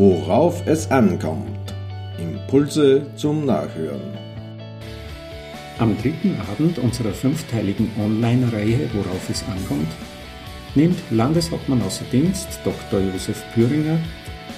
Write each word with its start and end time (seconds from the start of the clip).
Worauf 0.00 0.66
es 0.66 0.90
ankommt. 0.90 1.74
Impulse 2.18 3.02
zum 3.16 3.44
Nachhören. 3.44 4.16
Am 5.78 5.94
dritten 5.98 6.38
Abend 6.50 6.78
unserer 6.78 7.12
fünfteiligen 7.12 7.90
Online-Reihe 8.02 8.88
Worauf 8.94 9.28
es 9.28 9.42
ankommt, 9.42 9.88
nimmt 10.74 10.98
Landeshauptmann 11.10 11.82
außer 11.82 12.06
Dienst 12.10 12.48
Dr. 12.64 12.98
Josef 13.12 13.44
Püringer 13.52 13.98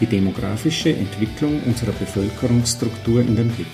die 0.01 0.07
demografische 0.07 0.91
Entwicklung 0.91 1.61
unserer 1.67 1.91
Bevölkerungsstruktur 1.91 3.23
in 3.23 3.35
den 3.35 3.49
Blick. 3.49 3.67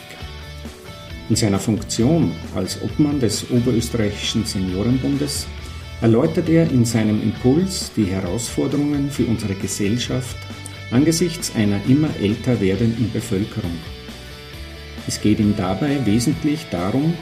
In 1.29 1.37
seiner 1.37 1.59
Funktion 1.59 2.33
als 2.55 2.81
Obmann 2.81 3.21
des 3.21 3.45
Oberösterreichischen 3.51 4.47
Seniorenbundes 4.47 5.47
erläutert 6.01 6.49
er 6.49 6.71
in 6.71 6.87
seinem 6.87 7.23
Impuls 7.23 7.93
die 7.95 8.07
Herausforderungen 8.07 9.11
für 9.11 9.27
unsere 9.27 9.53
Gesellschaft 9.53 10.39
angesichts 10.91 11.55
einer 11.55 11.81
immer 11.89 12.09
älter 12.21 12.61
werdenden 12.61 13.13
Bevölkerung. 13.13 13.79
Es 15.07 15.21
geht 15.21 15.41
ihm 15.41 15.55
dabei 15.57 16.05
wesentlich 16.07 16.67
darum, 16.71 17.15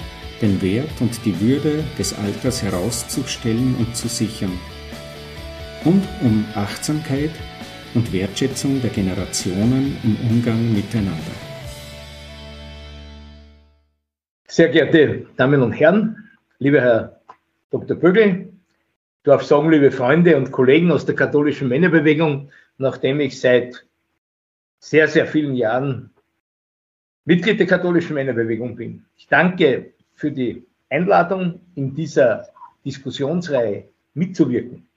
den 0.43 0.61
Wert 0.61 1.01
und 1.01 1.25
die 1.25 1.41
Würde 1.41 1.85
des 1.99 2.17
Alters 2.19 2.63
herauszustellen 2.63 3.77
und 3.79 3.97
zu 3.97 4.09
sichern 4.09 4.53
und 5.85 6.03
um 6.23 6.45
Achtsamkeit 6.55 7.31
und 7.95 8.13
Wertschätzung 8.13 8.83
der 8.83 8.91
Generationen 8.91 9.97
im 10.03 10.17
Umgang 10.29 10.75
miteinander. 10.75 11.37
Sehr 14.49 14.69
geehrte 14.69 15.27
Damen 15.37 15.63
und 15.63 15.73
Herren, 15.73 16.29
lieber 16.59 16.81
Herr 16.81 17.21
Dr. 17.71 17.97
Bögel, 17.97 18.49
ich 18.49 19.23
darf 19.23 19.43
sagen, 19.43 19.71
liebe 19.71 19.91
Freunde 19.91 20.37
und 20.37 20.53
Kollegen 20.53 20.91
aus 20.93 21.07
der 21.07 21.15
katholischen 21.15 21.69
Männerbewegung, 21.69 22.51
nachdem 22.79 23.21
ich 23.21 23.41
seit 23.41 23.87
sehr, 24.79 25.09
sehr 25.09 25.27
vielen 25.27 25.55
Jahren 25.55 26.11
Mitglied 27.25 27.59
der 27.59 27.67
katholischen 27.67 28.15
Männerbewegung 28.15 28.77
bin. 28.77 29.05
Ich 29.17 29.27
danke 29.27 29.93
für 30.15 30.31
die 30.31 30.65
Einladung, 30.91 31.61
in 31.75 31.95
dieser 31.95 32.49
Diskussionsreihe 32.85 33.89
mitzuwirken. 34.15 34.89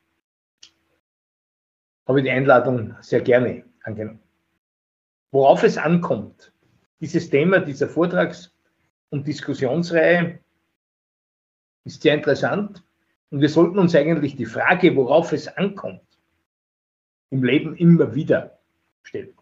Habe 2.08 2.22
die 2.22 2.30
Einladung 2.30 2.96
sehr 3.02 3.22
gerne 3.22 3.64
angenommen. 3.84 4.20
Worauf 5.32 5.64
es 5.64 5.78
ankommt, 5.78 6.52
dieses 7.02 7.30
Thema 7.30 7.60
dieser 7.60 7.88
Vortrags- 7.88 8.52
und 9.10 9.28
Diskussionsreihe 9.28 10.40
ist 11.86 12.02
sehr 12.02 12.14
interessant 12.14 12.84
und 13.32 13.42
wir 13.42 13.50
sollten 13.50 13.80
uns 13.80 13.96
eigentlich 13.96 14.36
die 14.36 14.46
Frage, 14.46 14.96
worauf 14.96 15.32
es 15.32 15.48
ankommt, 15.48 16.02
im 17.30 17.44
Leben 17.44 17.76
immer 17.76 18.16
wieder 18.16 18.60
stellen. 19.04 19.34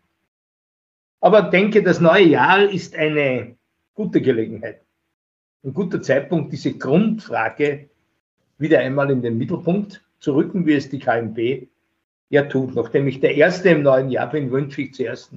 Aber 1.19 1.43
denke, 1.43 1.81
das 1.83 1.99
neue 1.99 2.25
Jahr 2.25 2.69
ist 2.69 2.95
eine 2.95 3.55
gute 3.93 4.21
Gelegenheit, 4.21 4.81
ein 5.63 5.73
guter 5.73 6.01
Zeitpunkt, 6.01 6.53
diese 6.53 6.77
Grundfrage 6.77 7.89
wieder 8.57 8.79
einmal 8.79 9.11
in 9.11 9.21
den 9.21 9.37
Mittelpunkt 9.37 10.03
zu 10.19 10.35
rücken, 10.35 10.65
wie 10.65 10.73
es 10.73 10.89
die 10.89 10.99
KMB 10.99 11.67
ja 12.29 12.43
tut. 12.43 12.75
Nachdem 12.75 13.07
ich 13.07 13.19
der 13.19 13.35
Erste 13.35 13.69
im 13.69 13.83
neuen 13.83 14.09
Jahr 14.09 14.29
bin, 14.29 14.51
wünsche 14.51 14.81
ich 14.81 14.93
zuerst 14.93 15.31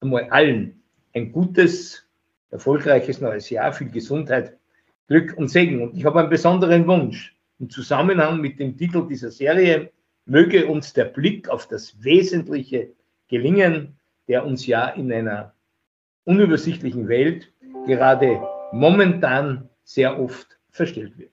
einmal 0.00 0.28
allen 0.30 0.82
ein 1.14 1.32
gutes, 1.32 2.06
erfolgreiches 2.50 3.20
neues 3.20 3.50
Jahr, 3.50 3.72
viel 3.72 3.90
Gesundheit, 3.90 4.56
Glück 5.08 5.36
und 5.36 5.48
Segen. 5.48 5.82
Und 5.82 5.96
ich 5.96 6.04
habe 6.04 6.20
einen 6.20 6.30
besonderen 6.30 6.86
Wunsch 6.86 7.36
im 7.58 7.68
Zusammenhang 7.68 8.40
mit 8.40 8.58
dem 8.58 8.76
Titel 8.76 9.06
dieser 9.06 9.30
Serie, 9.30 9.90
möge 10.26 10.66
uns 10.66 10.92
der 10.92 11.06
Blick 11.06 11.48
auf 11.48 11.66
das 11.68 12.02
Wesentliche 12.02 12.92
gelingen, 13.28 13.98
der 14.28 14.44
uns 14.46 14.66
ja 14.66 14.88
in 14.88 15.12
einer 15.12 15.54
unübersichtlichen 16.24 17.08
Welt 17.08 17.52
gerade 17.86 18.40
momentan 18.72 19.68
sehr 19.82 20.20
oft 20.20 20.58
verstellt 20.70 21.18
wird. 21.18 21.32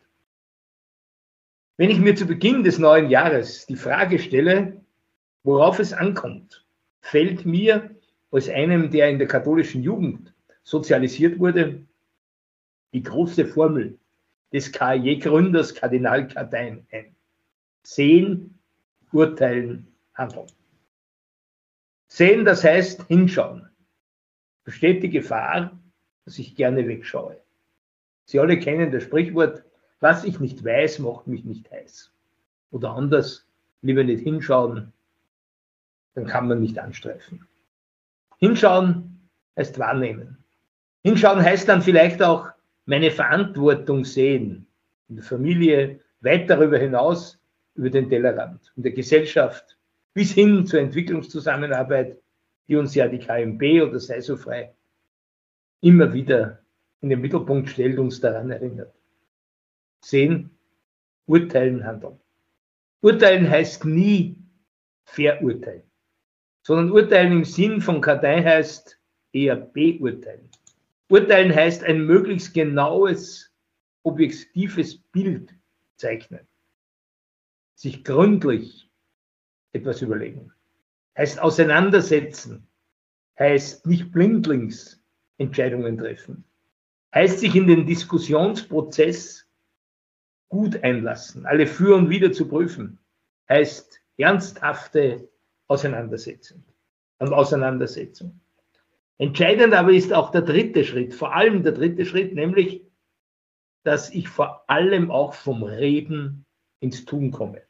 Wenn 1.77 1.92
ich 1.92 1.99
mir 1.99 2.15
zu 2.15 2.26
Beginn 2.26 2.64
des 2.64 2.80
neuen 2.80 3.09
Jahres 3.09 3.67
die 3.67 3.76
Frage 3.76 4.17
stelle, 4.17 4.81
worauf 5.43 5.77
es 5.77 5.93
ankommt, 5.93 6.65
fällt 7.02 7.45
mir 7.45 7.92
als 8.31 8.49
einem, 8.49 8.89
der 8.89 9.09
in 9.09 9.20
der 9.20 9.27
katholischen 9.27 9.83
Jugend 9.83 10.33
sozialisiert 10.64 11.39
wurde, 11.39 11.86
die 12.93 13.03
große 13.03 13.45
Formel 13.45 13.99
des 14.52 14.71
KJ-Gründers 14.71 15.76
Kardinal 15.76 16.27
Katein 16.27 16.87
ein. 16.92 17.15
Sehen, 17.83 18.57
urteilen, 19.12 19.88
handeln. 20.14 20.48
Sehen, 22.08 22.45
das 22.45 22.64
heißt 22.64 23.04
hinschauen. 23.08 23.70
Besteht 24.64 25.04
die 25.04 25.10
Gefahr, 25.10 25.78
dass 26.26 26.40
ich 26.40 26.56
gerne 26.56 26.88
wegschaue. 26.88 27.40
Sie 28.26 28.40
alle 28.40 28.60
kennen 28.60 28.92
das 28.92 29.04
Sprichwort, 29.04 29.64
was 30.00 30.23
ich 30.23 30.40
nicht 30.40 30.64
weiß, 30.64 31.00
macht 31.00 31.28
mich 31.28 31.45
nicht 31.45 31.72
heiß. 31.72 32.12
Oder 32.72 32.92
anders, 32.92 33.48
lieber 33.82 34.04
nicht 34.04 34.23
hinschauen, 34.23 34.92
dann 36.14 36.26
kann 36.26 36.48
man 36.48 36.60
nicht 36.60 36.78
anstreifen. 36.80 37.48
Hinschauen 38.38 39.30
heißt 39.56 39.80
wahrnehmen. 39.80 40.44
Hinschauen 41.04 41.42
heißt 41.42 41.68
dann 41.70 41.82
vielleicht 41.82 42.22
auch 42.22 42.50
meine 42.86 43.12
Verantwortung 43.12 44.04
sehen. 44.04 44.68
In 45.10 45.16
der 45.16 45.26
Familie, 45.26 46.00
weit 46.22 46.50
darüber 46.50 46.78
hinaus, 46.78 47.39
über 47.77 47.89
den 47.89 48.10
Tellerrand, 48.10 48.73
in 48.76 48.83
der 48.83 48.92
Gesellschaft, 48.92 49.77
bis 50.14 50.33
hin 50.33 50.65
zur 50.65 50.80
Entwicklungszusammenarbeit, 50.80 52.17
die 52.67 52.76
uns 52.76 52.95
ja 52.95 53.08
die 53.08 53.20
KMB 53.20 53.88
oder 53.88 53.99
sei 53.99 54.20
so 54.20 54.36
frei 54.36 54.73
immer 55.82 56.11
wieder 56.11 56.60
in 57.02 57.10
den 57.10 57.21
Mittelpunkt 57.21 57.70
stellt, 57.70 57.99
uns 57.99 58.20
daran 58.20 58.49
erinnert. 58.49 58.93
Sehen, 60.02 60.49
urteilen, 61.27 61.86
handeln. 61.86 62.20
Urteilen 63.02 63.48
heißt 63.48 63.86
nie 63.86 64.38
verurteilen, 65.05 65.83
sondern 66.64 66.92
urteilen 66.92 67.32
im 67.32 67.45
Sinn 67.45 67.80
von 67.80 68.02
Kartei 68.02 68.44
heißt 68.44 68.99
eher 69.33 69.55
beurteilen. 69.55 70.49
Urteilen 71.09 71.54
heißt 71.54 71.83
ein 71.83 72.05
möglichst 72.05 72.55
genaues, 72.55 73.54
objektives 74.04 74.98
Bild 74.98 75.54
zeichnen 75.95 76.48
sich 77.77 78.04
gründlich 78.04 78.89
etwas 79.71 80.02
überlegen. 80.02 80.52
Heißt 81.15 81.39
auseinandersetzen, 81.39 82.67
heißt 83.39 83.86
nicht 83.86 84.11
blindlings 84.11 84.99
Entscheidungen 85.38 85.98
treffen, 85.98 86.43
heißt 87.14 87.39
sich 87.39 87.55
in 87.55 87.67
den 87.67 87.86
Diskussionsprozess 87.86 89.45
gut 90.49 90.83
einlassen, 90.83 91.45
alle 91.45 91.67
für 91.67 91.95
und 91.95 92.10
wieder 92.10 92.32
zu 92.32 92.48
prüfen, 92.48 92.98
heißt 93.48 94.02
ernsthafte 94.17 95.30
Auseinandersetzung 95.67 96.64
und 97.20 97.32
Auseinandersetzung. 97.32 98.39
Entscheidend 99.20 99.76
aber 99.76 99.92
ist 99.92 100.14
auch 100.14 100.32
der 100.32 100.42
dritte 100.42 100.83
Schritt, 100.83 101.14
vor 101.14 101.36
allem 101.36 101.61
der 101.61 101.73
dritte 101.73 102.08
Schritt, 102.08 102.33
nämlich, 102.33 102.82
dass 103.83 104.09
ich 104.09 104.30
vor 104.30 104.67
allem 104.67 105.11
auch 105.11 105.36
vom 105.36 105.61
Reden 105.61 106.46
ins 106.80 107.05
Tun 107.05 107.32
komme. 107.32 107.61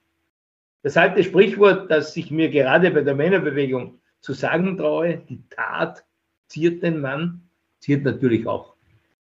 Das 0.83 0.97
alte 0.97 1.23
Sprichwort, 1.23 1.89
das 1.91 2.15
ich 2.15 2.31
mir 2.31 2.49
gerade 2.49 2.91
bei 2.91 3.01
der 3.01 3.15
Männerbewegung 3.15 3.99
zu 4.21 4.33
sagen 4.33 4.77
traue, 4.77 5.17
die 5.29 5.43
Tat 5.49 6.05
ziert 6.47 6.83
den 6.83 7.01
Mann, 7.01 7.41
ziert 7.79 8.03
natürlich 8.03 8.47
auch 8.47 8.75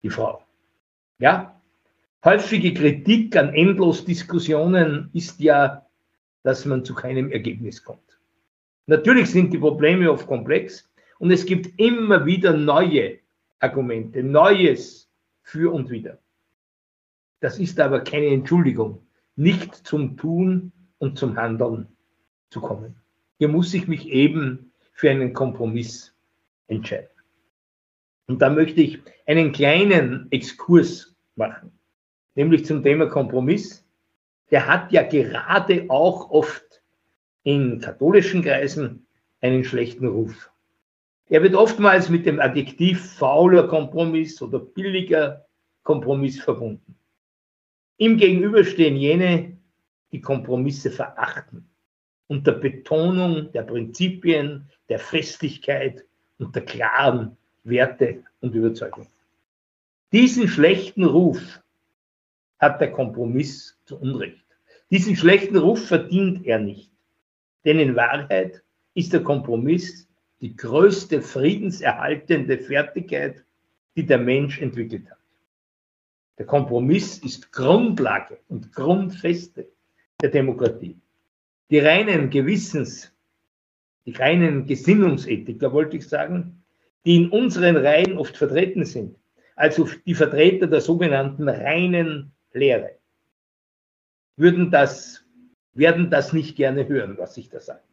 die 0.04 0.10
Frau. 0.10 0.44
Ja, 1.20 1.62
häufige 2.24 2.74
Kritik 2.74 3.36
an 3.36 3.54
Endlosdiskussionen 3.54 5.10
ist 5.14 5.40
ja, 5.40 5.86
dass 6.44 6.66
man 6.66 6.84
zu 6.84 6.96
keinem 6.96 7.32
Ergebnis 7.32 7.84
kommt. 7.84 8.20
Natürlich 8.88 9.30
sind 9.30 9.54
die 9.54 9.60
Probleme 9.60 10.12
oft 10.12 10.28
komplex 10.28 10.90
und 11.20 11.32
es 11.32 11.46
gibt 11.46 11.80
immer 11.80 12.26
wieder 12.26 12.54
neue 12.54 13.20
Argumente, 13.60 14.24
Neues 14.24 15.10
für 15.44 15.72
und 15.72 15.90
wieder. 15.92 16.18
Das 17.42 17.60
ist 17.60 17.80
aber 17.80 18.02
keine 18.04 18.28
Entschuldigung, 18.28 19.06
nicht 19.42 19.76
zum 19.76 20.18
Tun 20.18 20.72
und 21.00 21.18
zum 21.18 21.36
Handeln 21.36 21.88
zu 22.50 22.62
kommen. 22.62 22.96
Hier 23.40 23.48
muss 23.48 23.74
ich 23.74 23.88
mich 23.88 24.08
eben 24.08 24.72
für 24.94 25.10
einen 25.10 25.34
Kompromiss 25.34 26.14
entscheiden. 26.68 27.10
Und 28.28 28.42
da 28.42 28.52
möchte 28.52 28.82
ich 28.82 29.00
einen 29.26 29.52
kleinen 29.52 30.32
Exkurs 30.32 31.16
machen, 31.36 31.72
nämlich 32.36 32.66
zum 32.66 32.84
Thema 32.84 33.08
Kompromiss. 33.08 33.84
Der 34.52 34.68
hat 34.68 34.92
ja 34.92 35.02
gerade 35.02 35.86
auch 35.90 36.30
oft 36.30 36.84
in 37.44 37.80
katholischen 37.82 38.44
Kreisen 38.44 39.08
einen 39.42 39.64
schlechten 39.64 40.06
Ruf. 40.06 40.52
Er 41.30 41.42
wird 41.42 41.56
oftmals 41.56 42.10
mit 42.10 42.28
dem 42.28 42.40
Adjektiv 42.40 43.16
fauler 43.16 43.68
Kompromiss 43.68 44.40
oder 44.42 44.60
billiger 44.60 45.46
Kompromiss 45.84 46.40
verbunden. 46.40 46.96
Ihm 48.02 48.18
gegenüber 48.18 48.64
stehen 48.64 48.96
jene, 48.96 49.58
die 50.12 50.22
Kompromisse 50.22 50.90
verachten 50.90 51.70
unter 52.26 52.54
Betonung 52.54 53.52
der 53.52 53.62
Prinzipien, 53.62 54.68
der 54.90 54.98
Festigkeit 54.98 56.04
und 56.40 56.56
der 56.56 56.66
klaren 56.66 57.38
Werte 57.64 58.24
und 58.40 58.56
Überzeugung. 58.56 59.06
Diesen 60.12 60.48
schlechten 60.48 61.04
Ruf 61.04 61.62
hat 62.58 62.82
der 62.82 62.92
Kompromiss 62.92 63.78
zu 63.86 64.00
Unrecht. 64.00 64.48
Diesen 64.90 65.16
schlechten 65.16 65.58
Ruf 65.58 65.86
verdient 65.86 66.48
er 66.48 66.58
nicht. 66.58 66.90
Denn 67.66 67.80
in 67.80 67.96
Wahrheit 67.96 68.64
ist 68.96 69.14
der 69.14 69.22
Kompromiss 69.22 70.08
die 70.40 70.56
größte 70.56 71.22
friedenserhaltende 71.22 72.58
Fertigkeit, 72.58 73.44
die 73.96 74.08
der 74.08 74.18
Mensch 74.18 74.60
entwickelt 74.60 75.08
hat. 75.08 75.21
Der 76.42 76.48
Kompromiss 76.48 77.20
ist 77.20 77.52
Grundlage 77.52 78.40
und 78.48 78.74
Grundfeste 78.74 79.68
der 80.24 80.32
Demokratie. 80.32 81.00
Die 81.70 81.78
reinen 81.78 82.32
Gewissens, 82.32 83.16
die 84.08 84.14
reinen 84.14 84.66
Gesinnungsethiker, 84.66 85.72
wollte 85.72 85.98
ich 85.98 86.10
sagen, 86.10 86.64
die 87.06 87.18
in 87.18 87.30
unseren 87.30 87.78
Reihen 87.78 88.18
oft 88.18 88.36
vertreten 88.36 88.86
sind, 88.86 89.20
also 89.56 89.88
die 90.08 90.16
Vertreter 90.16 90.66
der 90.66 90.82
sogenannten 90.82 91.48
reinen 91.48 92.32
Lehre, 92.54 92.98
würden 94.36 94.72
das, 94.72 95.24
werden 95.74 96.10
das 96.10 96.34
nicht 96.34 96.56
gerne 96.56 96.88
hören, 96.88 97.20
was 97.20 97.38
ich 97.38 97.50
da 97.50 97.60
sage. 97.60 97.84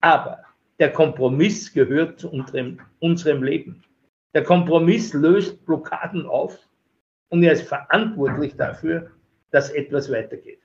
Aber 0.00 0.42
der 0.78 0.90
Kompromiss 0.90 1.70
gehört 1.74 2.20
zu 2.20 2.30
unserem, 2.30 2.80
unserem 2.98 3.42
Leben. 3.42 3.84
Der 4.32 4.42
Kompromiss 4.42 5.12
löst 5.12 5.66
Blockaden 5.66 6.24
auf 6.24 6.58
und 7.30 7.42
er 7.42 7.52
ist 7.52 7.68
verantwortlich 7.68 8.56
dafür, 8.56 9.10
dass 9.50 9.70
etwas 9.70 10.10
weitergeht. 10.10 10.60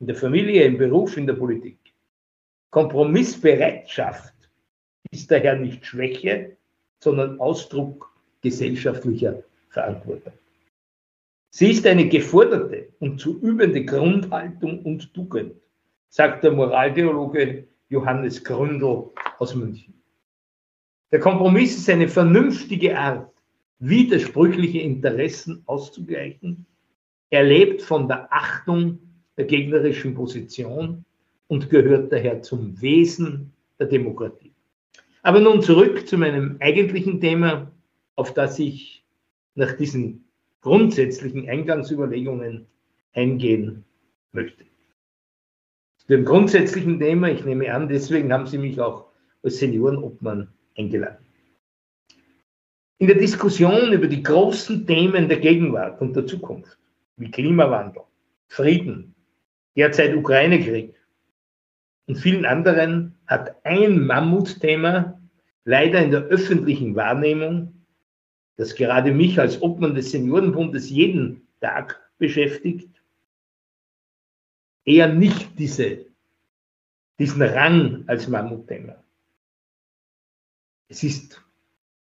In 0.00 0.06
der 0.06 0.16
Familie, 0.16 0.64
im 0.64 0.78
Beruf, 0.78 1.16
in 1.16 1.26
der 1.26 1.34
Politik. 1.34 1.78
Kompromissbereitschaft 2.70 4.34
ist 5.10 5.30
daher 5.30 5.56
nicht 5.56 5.84
Schwäche, 5.84 6.56
sondern 7.00 7.40
Ausdruck 7.40 8.12
gesellschaftlicher 8.42 9.42
Verantwortung. 9.70 10.32
Sie 11.50 11.70
ist 11.70 11.86
eine 11.86 12.08
geforderte 12.08 12.90
und 13.00 13.18
zu 13.18 13.40
übende 13.40 13.84
Grundhaltung 13.84 14.82
und 14.82 15.12
Tugend, 15.14 15.54
sagt 16.08 16.44
der 16.44 16.52
Moraltheologe 16.52 17.66
Johannes 17.88 18.44
Gründel 18.44 19.10
aus 19.38 19.54
München. 19.54 19.94
Der 21.10 21.20
Kompromiss 21.20 21.78
ist 21.78 21.88
eine 21.88 22.06
vernünftige 22.06 22.98
Art, 22.98 23.32
widersprüchliche 23.78 24.80
Interessen 24.80 25.62
auszugleichen. 25.66 26.66
Er 27.30 27.44
lebt 27.44 27.82
von 27.82 28.08
der 28.08 28.32
Achtung 28.32 28.98
der 29.36 29.44
gegnerischen 29.44 30.14
Position 30.14 31.04
und 31.46 31.70
gehört 31.70 32.12
daher 32.12 32.42
zum 32.42 32.80
Wesen 32.80 33.52
der 33.78 33.86
Demokratie. 33.86 34.52
Aber 35.22 35.40
nun 35.40 35.62
zurück 35.62 36.06
zu 36.08 36.16
meinem 36.16 36.56
eigentlichen 36.60 37.20
Thema, 37.20 37.70
auf 38.16 38.34
das 38.34 38.58
ich 38.58 39.04
nach 39.54 39.72
diesen 39.72 40.24
grundsätzlichen 40.60 41.48
Eingangsüberlegungen 41.48 42.66
eingehen 43.12 43.84
möchte. 44.32 44.64
Zu 45.98 46.06
dem 46.08 46.24
grundsätzlichen 46.24 46.98
Thema, 46.98 47.30
ich 47.30 47.44
nehme 47.44 47.72
an, 47.72 47.88
deswegen 47.88 48.32
haben 48.32 48.46
Sie 48.46 48.58
mich 48.58 48.80
auch 48.80 49.06
als 49.42 49.58
Seniorenobmann 49.58 50.48
eingeladen. 50.76 51.27
In 52.98 53.06
der 53.06 53.16
Diskussion 53.16 53.92
über 53.92 54.08
die 54.08 54.22
großen 54.22 54.86
Themen 54.86 55.28
der 55.28 55.38
Gegenwart 55.38 56.00
und 56.00 56.14
der 56.16 56.26
Zukunft, 56.26 56.78
wie 57.16 57.30
Klimawandel, 57.30 58.02
Frieden, 58.48 59.14
derzeit 59.76 60.14
Ukraine-Krieg 60.14 60.94
und 62.06 62.16
vielen 62.16 62.44
anderen, 62.44 63.14
hat 63.26 63.64
ein 63.64 64.04
Mammutthema 64.04 65.20
leider 65.64 66.02
in 66.02 66.10
der 66.10 66.22
öffentlichen 66.22 66.96
Wahrnehmung 66.96 67.78
das 68.58 68.74
gerade 68.74 69.12
mich 69.12 69.38
als 69.38 69.62
Obmann 69.62 69.94
des 69.94 70.10
Seniorenbundes 70.10 70.90
jeden 70.90 71.46
Tag 71.60 72.10
beschäftigt, 72.18 72.90
eher 74.84 75.08
nicht 75.14 75.56
diese, 75.60 76.06
diesen 77.20 77.40
Rang 77.40 78.02
als 78.08 78.26
Mammutthema. 78.26 79.02
Es 80.88 81.04
ist 81.04 81.40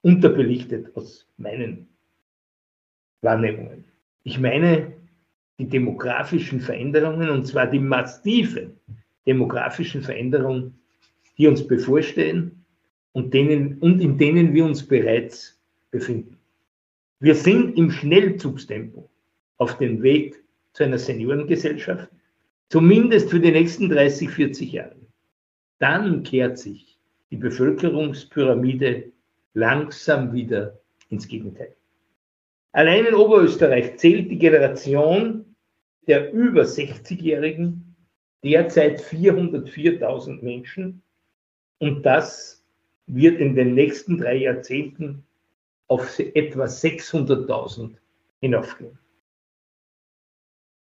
unterbelichtet 0.01 0.95
aus 0.95 1.27
meinen 1.37 1.87
Wahrnehmungen. 3.21 3.85
Ich 4.23 4.39
meine 4.39 4.93
die 5.59 5.67
demografischen 5.67 6.59
Veränderungen, 6.59 7.29
und 7.29 7.45
zwar 7.45 7.67
die 7.67 7.79
massiven 7.79 8.79
demografischen 9.25 10.01
Veränderungen, 10.01 10.79
die 11.37 11.47
uns 11.47 11.65
bevorstehen 11.65 12.65
und, 13.11 13.33
denen, 13.33 13.77
und 13.79 13.99
in 13.99 14.17
denen 14.17 14.53
wir 14.53 14.65
uns 14.65 14.85
bereits 14.85 15.59
befinden. 15.91 16.37
Wir 17.19 17.35
sind 17.35 17.77
im 17.77 17.91
Schnellzugstempo 17.91 19.09
auf 19.57 19.77
dem 19.77 20.01
Weg 20.01 20.43
zu 20.73 20.83
einer 20.83 20.97
Seniorengesellschaft, 20.97 22.09
zumindest 22.69 23.29
für 23.29 23.39
die 23.39 23.51
nächsten 23.51 23.89
30, 23.89 24.29
40 24.29 24.71
Jahre. 24.71 24.95
Dann 25.77 26.23
kehrt 26.23 26.57
sich 26.57 26.97
die 27.29 27.37
Bevölkerungspyramide 27.37 29.11
langsam 29.53 30.33
wieder 30.33 30.79
ins 31.09 31.27
Gegenteil. 31.27 31.75
Allein 32.71 33.05
in 33.05 33.15
Oberösterreich 33.15 33.97
zählt 33.97 34.31
die 34.31 34.37
Generation 34.37 35.55
der 36.07 36.31
über 36.33 36.63
60-Jährigen 36.63 37.95
derzeit 38.43 39.01
404.000 39.01 40.41
Menschen 40.41 41.03
und 41.79 42.03
das 42.03 42.65
wird 43.07 43.39
in 43.39 43.55
den 43.55 43.75
nächsten 43.75 44.17
drei 44.17 44.37
Jahrzehnten 44.37 45.25
auf 45.87 46.17
etwa 46.19 46.65
600.000 46.65 47.97
hinaufgehen. 48.39 48.97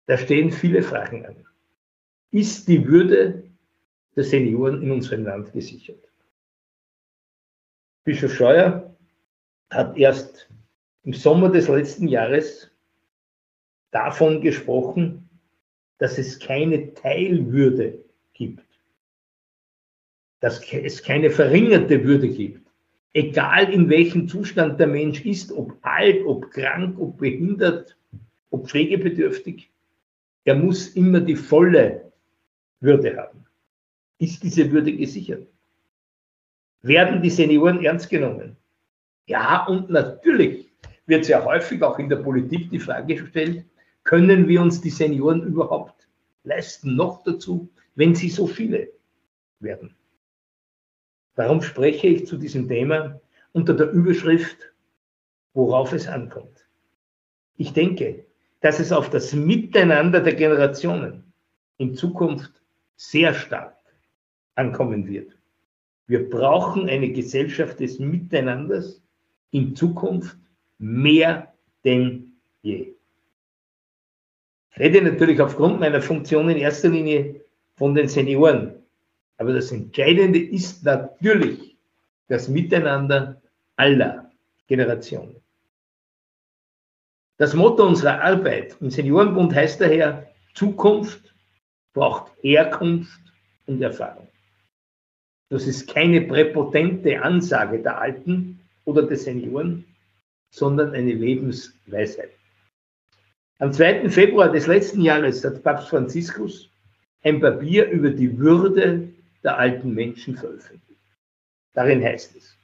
Da 0.07 0.19
stehen 0.19 0.51
viele 0.51 0.83
Fragen 0.83 1.25
an. 1.25 1.47
Ist 2.31 2.67
die 2.67 2.87
Würde 2.87 3.45
der 4.17 4.25
Senioren 4.25 4.83
in 4.83 4.91
unserem 4.91 5.25
Land 5.25 5.53
gesichert? 5.53 6.08
Bischof 8.09 8.35
Scheuer 8.35 8.97
hat 9.71 9.97
erst 9.97 10.49
im 11.05 11.13
Sommer 11.13 11.51
des 11.51 11.69
letzten 11.69 12.09
Jahres 12.09 12.71
davon 13.91 14.41
gesprochen, 14.41 15.29
dass 15.99 16.17
es 16.17 16.39
keine 16.39 16.95
Teilwürde 16.95 18.03
gibt, 18.33 18.65
dass 20.41 20.61
es 20.73 21.03
keine 21.03 21.31
verringerte 21.31 22.03
Würde 22.05 22.29
gibt 22.29 22.69
egal 23.13 23.73
in 23.73 23.89
welchem 23.89 24.29
Zustand 24.29 24.79
der 24.79 24.87
Mensch 24.87 25.25
ist, 25.25 25.53
ob 25.53 25.77
alt, 25.83 26.25
ob 26.25 26.51
krank, 26.51 26.99
ob 26.99 27.19
behindert, 27.19 27.97
ob 28.51 28.69
pflegebedürftig, 28.69 29.71
er 30.45 30.55
muss 30.55 30.89
immer 30.89 31.21
die 31.21 31.37
volle 31.37 32.13
Würde 32.81 33.17
haben. 33.17 33.45
Ist 34.19 34.43
diese 34.43 34.71
Würde 34.71 34.97
gesichert? 34.97 35.47
Werden 36.83 37.23
die 37.23 37.31
Senioren 37.31 37.85
ernst 37.85 38.09
genommen? 38.09 38.57
Ja, 39.27 39.67
und 39.67 39.91
natürlich 39.91 40.69
wird 41.07 41.25
sehr 41.25 41.45
häufig 41.45 41.83
auch 41.83 41.99
in 41.99 42.09
der 42.09 42.17
Politik 42.17 42.71
die 42.71 42.79
Frage 42.79 43.17
gestellt, 43.17 43.65
können 44.05 44.49
wir 44.49 44.63
uns 44.63 44.81
die 44.81 44.91
Senioren 44.91 45.43
überhaupt 45.43 46.09
leisten? 46.45 46.97
Noch 46.97 47.25
dazu, 47.25 47.69
wenn 47.95 48.15
sie 48.15 48.29
so 48.31 48.47
viele 48.47 48.91
werden. 49.61 49.95
Warum 51.35 51.63
spreche 51.63 52.07
ich 52.09 52.27
zu 52.27 52.37
diesem 52.37 52.69
Thema 52.69 53.21
unter 53.53 53.75
der 53.75 53.91
Überschrift, 53.91 54.73
worauf 55.55 55.93
es 55.93 56.07
ankommt? 56.07 56.67
Ich 57.57 57.73
denke, 57.73 58.25
dass 58.61 58.81
es 58.81 58.93
auf 58.93 59.11
das 59.11 59.33
Miteinander 59.33 60.21
der 60.21 60.35
Generationen 60.35 61.33
in 61.77 61.95
Zukunft 61.95 62.63
sehr 62.97 63.35
stark 63.35 63.77
ankommen 64.55 65.07
wird. 65.07 65.38
Wir 66.09 66.29
brauchen 66.29 66.89
eine 66.89 67.13
Gesellschaft 67.13 67.81
des 67.81 67.99
Miteinanders 67.99 69.03
in 69.51 69.77
Zukunft 69.77 70.37
mehr 70.79 71.53
denn 71.85 72.33
je. 72.63 72.95
Ich 74.71 74.79
rede 74.79 75.03
natürlich 75.03 75.41
aufgrund 75.41 75.81
meiner 75.81 76.01
Funktion 76.01 76.49
in 76.49 76.57
erster 76.57 76.89
Linie 76.89 77.43
von 77.77 77.95
den 77.95 78.09
Senioren, 78.09 78.75
aber 79.37 79.53
das 79.53 79.71
Entscheidende 79.71 80.41
ist 80.41 80.83
natürlich 80.85 81.77
das 82.29 82.49
Miteinander 82.49 83.41
aller 83.77 84.31
Generationen. 84.67 85.37
Das 87.37 87.55
Motto 87.55 87.87
unserer 87.87 88.23
Arbeit 88.23 88.77
im 88.81 88.91
Seniorenbund 88.91 89.55
heißt 89.55 89.81
daher, 89.81 90.27
Zukunft 90.55 91.35
braucht 91.93 92.33
Herkunft 92.43 93.21
und 93.67 93.81
Erfahrung. 93.83 94.29
Das 95.51 95.67
ist 95.67 95.89
keine 95.89 96.23
präpotente 96.23 97.23
Ansage 97.23 97.79
der 97.83 97.99
Alten 97.99 98.61
oder 98.85 99.03
der 99.03 99.17
Senioren, 99.17 99.85
sondern 100.51 100.95
eine 100.95 101.13
Lebensweisheit. 101.13 102.31
Am 103.59 103.73
2. 103.73 104.09
Februar 104.11 104.53
des 104.53 104.67
letzten 104.67 105.01
Jahres 105.01 105.45
hat 105.45 105.63
Papst 105.63 105.89
Franziskus 105.89 106.71
ein 107.23 107.41
Papier 107.41 107.89
über 107.89 108.11
die 108.11 108.39
Würde 108.39 109.09
der 109.43 109.59
alten 109.59 109.95
Menschen 109.95 110.37
veröffentlicht. 110.37 111.01
Darin 111.73 112.03
heißt 112.03 112.37
es, 112.37 112.57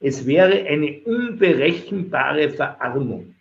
es 0.00 0.26
wäre 0.26 0.64
eine 0.66 1.00
unberechenbare 1.00 2.50
Verarmung, 2.50 3.34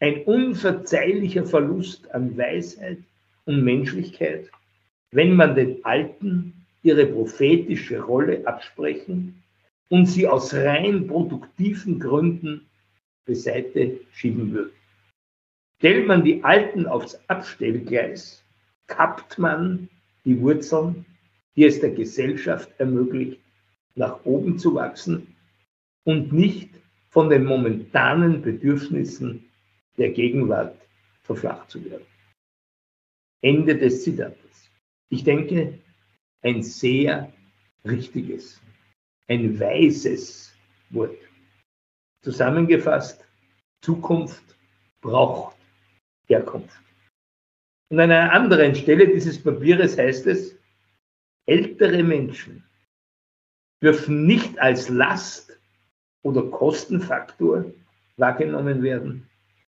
ein 0.00 0.24
unverzeihlicher 0.24 1.46
Verlust 1.46 2.10
an 2.12 2.36
Weisheit 2.36 2.98
und 3.46 3.62
Menschlichkeit, 3.62 4.50
wenn 5.12 5.34
man 5.34 5.54
den 5.54 5.84
Alten 5.84 6.61
ihre 6.82 7.06
prophetische 7.06 8.00
Rolle 8.00 8.46
absprechen 8.46 9.42
und 9.88 10.06
sie 10.06 10.26
aus 10.26 10.52
rein 10.54 11.06
produktiven 11.06 11.98
Gründen 11.98 12.66
beiseite 13.24 14.00
schieben 14.12 14.52
würde. 14.52 14.72
Stellt 15.78 16.06
man 16.06 16.24
die 16.24 16.42
Alten 16.44 16.86
aufs 16.86 17.18
Abstellgleis, 17.28 18.42
kappt 18.86 19.38
man 19.38 19.88
die 20.24 20.40
Wurzeln, 20.40 21.04
die 21.56 21.64
es 21.64 21.80
der 21.80 21.90
Gesellschaft 21.90 22.70
ermöglicht, 22.78 23.40
nach 23.94 24.24
oben 24.24 24.58
zu 24.58 24.74
wachsen 24.74 25.34
und 26.04 26.32
nicht 26.32 26.70
von 27.10 27.28
den 27.28 27.44
momentanen 27.44 28.40
Bedürfnissen 28.42 29.44
der 29.98 30.10
Gegenwart 30.10 30.76
verflacht 31.22 31.70
zu 31.70 31.84
werden. 31.84 32.06
Ende 33.42 33.76
des 33.76 34.02
Zitates. 34.02 34.70
Ich 35.10 35.24
denke, 35.24 35.78
ein 36.42 36.62
sehr 36.62 37.32
richtiges, 37.84 38.60
ein 39.28 39.58
weises 39.58 40.54
Wort. 40.90 41.18
Zusammengefasst, 42.22 43.24
Zukunft 43.82 44.56
braucht 45.00 45.56
Herkunft. 46.28 46.80
Und 47.90 48.00
an 48.00 48.10
einer 48.10 48.32
anderen 48.32 48.74
Stelle 48.74 49.06
dieses 49.06 49.42
Papieres 49.42 49.98
heißt 49.98 50.26
es, 50.26 50.56
ältere 51.46 52.02
Menschen 52.02 52.64
dürfen 53.82 54.26
nicht 54.26 54.58
als 54.58 54.88
Last 54.88 55.58
oder 56.22 56.42
Kostenfaktor 56.44 57.64
wahrgenommen 58.16 58.82
werden, 58.82 59.28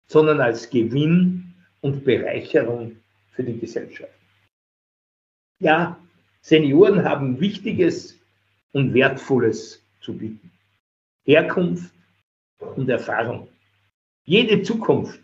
sondern 0.08 0.42
als 0.42 0.70
Gewinn 0.70 1.54
und 1.80 2.04
Bereicherung 2.04 2.98
für 3.32 3.44
die 3.44 3.58
Gesellschaft. 3.58 4.12
Ja, 5.60 5.98
Senioren 6.42 7.04
haben 7.04 7.40
Wichtiges 7.40 8.20
und 8.72 8.94
Wertvolles 8.94 9.82
zu 10.02 10.18
bieten. 10.18 10.52
Herkunft 11.24 11.94
und 12.76 12.90
Erfahrung. 12.90 13.48
Jede 14.26 14.64
Zukunft 14.64 15.20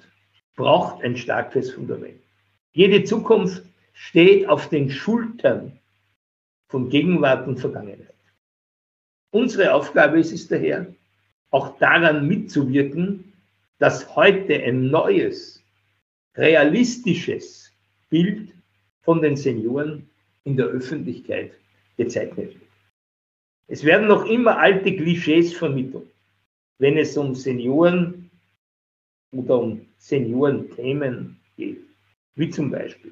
braucht 0.55 1.03
ein 1.03 1.17
starkes 1.17 1.71
Fundament. 1.71 2.19
Jede 2.74 3.03
Zukunft 3.03 3.63
steht 3.93 4.47
auf 4.47 4.69
den 4.69 4.91
Schultern 4.91 5.79
von 6.67 6.89
Gegenwart 6.89 7.47
und 7.47 7.59
Vergangenheit. 7.59 8.13
Unsere 9.31 9.74
Aufgabe 9.74 10.19
ist 10.19 10.31
es 10.31 10.47
daher, 10.47 10.86
auch 11.50 11.77
daran 11.79 12.27
mitzuwirken, 12.27 13.33
dass 13.79 14.15
heute 14.15 14.62
ein 14.63 14.89
neues, 14.89 15.62
realistisches 16.36 17.71
Bild 18.09 18.53
von 19.01 19.21
den 19.21 19.36
Senioren 19.36 20.09
in 20.48 20.56
der 20.56 20.68
Öffentlichkeit 20.68 21.51
gezeichnet 21.98 22.54
wird. 22.54 22.70
Es 23.68 23.84
werden 23.84 24.08
noch 24.08 24.25
immer 24.25 24.58
alte 24.58 24.96
Klischees 24.96 25.54
vermittelt, 25.54 26.08
wenn 26.80 26.98
es 26.98 27.18
um 27.18 27.36
Senioren 27.36 28.32
oder 29.34 29.60
um 29.60 29.86
Seniorenthemen 29.98 31.38
geht, 31.58 31.82
wie 32.36 32.50
zum 32.50 32.72
Beispiel 32.72 33.12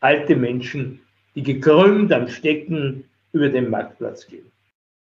alte 0.00 0.36
Menschen, 0.36 1.00
die 1.34 1.42
gekrümmt 1.42 2.12
am 2.12 2.28
Stecken 2.28 3.04
über 3.32 3.48
den 3.48 3.70
Marktplatz 3.70 4.26
gehen. 4.26 4.52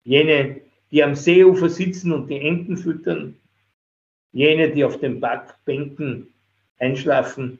Jene, 0.05 0.61
die 0.89 1.03
am 1.03 1.13
Seeufer 1.13 1.69
sitzen 1.69 2.11
und 2.11 2.29
die 2.29 2.39
Enten 2.39 2.77
füttern. 2.77 3.35
Jene, 4.31 4.71
die 4.71 4.83
auf 4.83 4.99
den 4.99 5.19
Backbänken 5.19 6.33
einschlafen. 6.79 7.59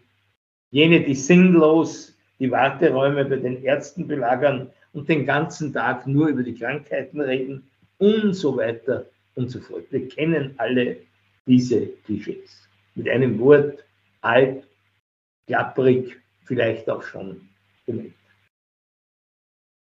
Jene, 0.72 1.02
die 1.02 1.14
sinnlos 1.14 2.19
die 2.40 2.52
Warteräume 2.52 3.26
bei 3.26 3.36
den 3.36 3.64
Ärzten 3.64 4.08
belagern 4.08 4.72
und 4.94 5.10
den 5.10 5.26
ganzen 5.26 5.74
Tag 5.74 6.08
nur 6.08 6.28
über 6.28 6.44
die 6.44 6.56
Krankheiten 6.56 7.22
reden 7.22 7.70
und 7.98 8.34
so 8.34 8.58
weiter 8.58 9.06
und 9.36 9.50
so 9.50 9.60
fort. 9.60 9.86
Wir 9.92 10.08
kennen 10.08 10.54
alle 10.58 10.98
diese 11.46 11.88
Klischees. 12.06 12.68
Mit 12.96 13.10
einem 13.10 13.40
Wort 13.40 13.84
alt, 14.22 14.68
klapprig, 15.48 16.20
vielleicht 16.46 16.90
auch 16.90 17.04
schon 17.04 17.50
gemeint. 17.86 18.14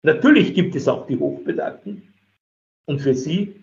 Natürlich 0.02 0.54
gibt 0.54 0.74
es 0.76 0.86
auch 0.86 1.06
die 1.06 1.16
Hochbetagten 1.16 2.02
und 2.86 3.00
für 3.00 3.14
sie 3.14 3.62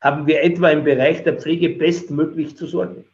haben 0.00 0.26
wir 0.26 0.42
etwa 0.42 0.70
im 0.70 0.84
Bereich 0.84 1.22
der 1.24 1.40
Pflege 1.40 1.70
bestmöglich 1.70 2.56
zu 2.56 2.66
sorgen. 2.66 3.04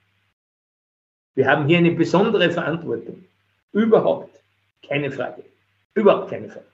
Wir 1.35 1.47
haben 1.47 1.67
hier 1.67 1.79
eine 1.79 1.93
besondere 1.93 2.51
Verantwortung. 2.51 3.25
Überhaupt 3.73 4.40
keine 4.87 5.11
Frage. 5.11 5.45
Überhaupt 5.95 6.31
keine 6.31 6.49
Frage. 6.49 6.67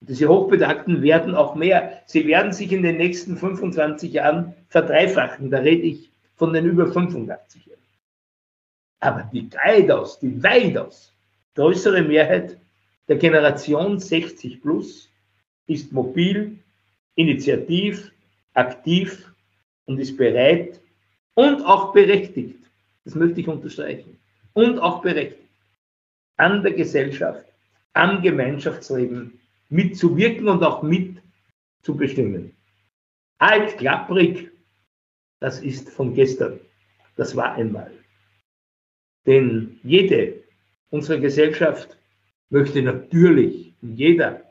diese 0.00 0.28
Hochbetagten 0.28 1.02
werden 1.02 1.34
auch 1.34 1.54
mehr. 1.54 2.02
Sie 2.06 2.26
werden 2.26 2.52
sich 2.52 2.72
in 2.72 2.82
den 2.82 2.98
nächsten 2.98 3.36
25 3.36 4.12
Jahren 4.12 4.54
verdreifachen. 4.68 5.50
Da 5.50 5.58
rede 5.58 5.82
ich 5.82 6.10
von 6.36 6.52
den 6.52 6.66
über 6.66 6.86
85 6.92 7.66
Jahren. 7.66 7.82
Aber 9.00 9.30
die 9.32 9.50
weitaus, 9.52 10.20
die 10.20 10.42
weitaus 10.42 11.12
größere 11.54 12.02
Mehrheit 12.02 12.56
der 13.08 13.16
Generation 13.16 13.98
60 13.98 14.62
plus 14.62 15.08
ist 15.66 15.92
mobil, 15.92 16.58
initiativ, 17.16 18.12
aktiv 18.54 19.32
und 19.86 19.98
ist 19.98 20.16
bereit 20.16 20.80
und 21.34 21.62
auch 21.64 21.92
berechtigt, 21.92 22.58
das 23.04 23.14
möchte 23.14 23.40
ich 23.40 23.48
unterstreichen, 23.48 24.18
und 24.52 24.78
auch 24.78 25.02
berechtigt, 25.02 25.47
an 26.38 26.62
der 26.62 26.72
Gesellschaft, 26.72 27.44
am 27.92 28.22
Gemeinschaftsleben 28.22 29.38
mitzuwirken 29.68 30.48
und 30.48 30.62
auch 30.62 30.82
mitzubestimmen. 30.82 32.54
Alt, 33.38 33.76
klapprig, 33.76 34.50
das 35.40 35.60
ist 35.60 35.90
von 35.90 36.14
gestern. 36.14 36.60
Das 37.16 37.36
war 37.36 37.54
einmal. 37.54 37.90
Denn 39.26 39.78
jede 39.82 40.42
unserer 40.90 41.18
Gesellschaft 41.18 41.96
möchte 42.50 42.82
natürlich, 42.82 43.74
jeder, 43.82 44.42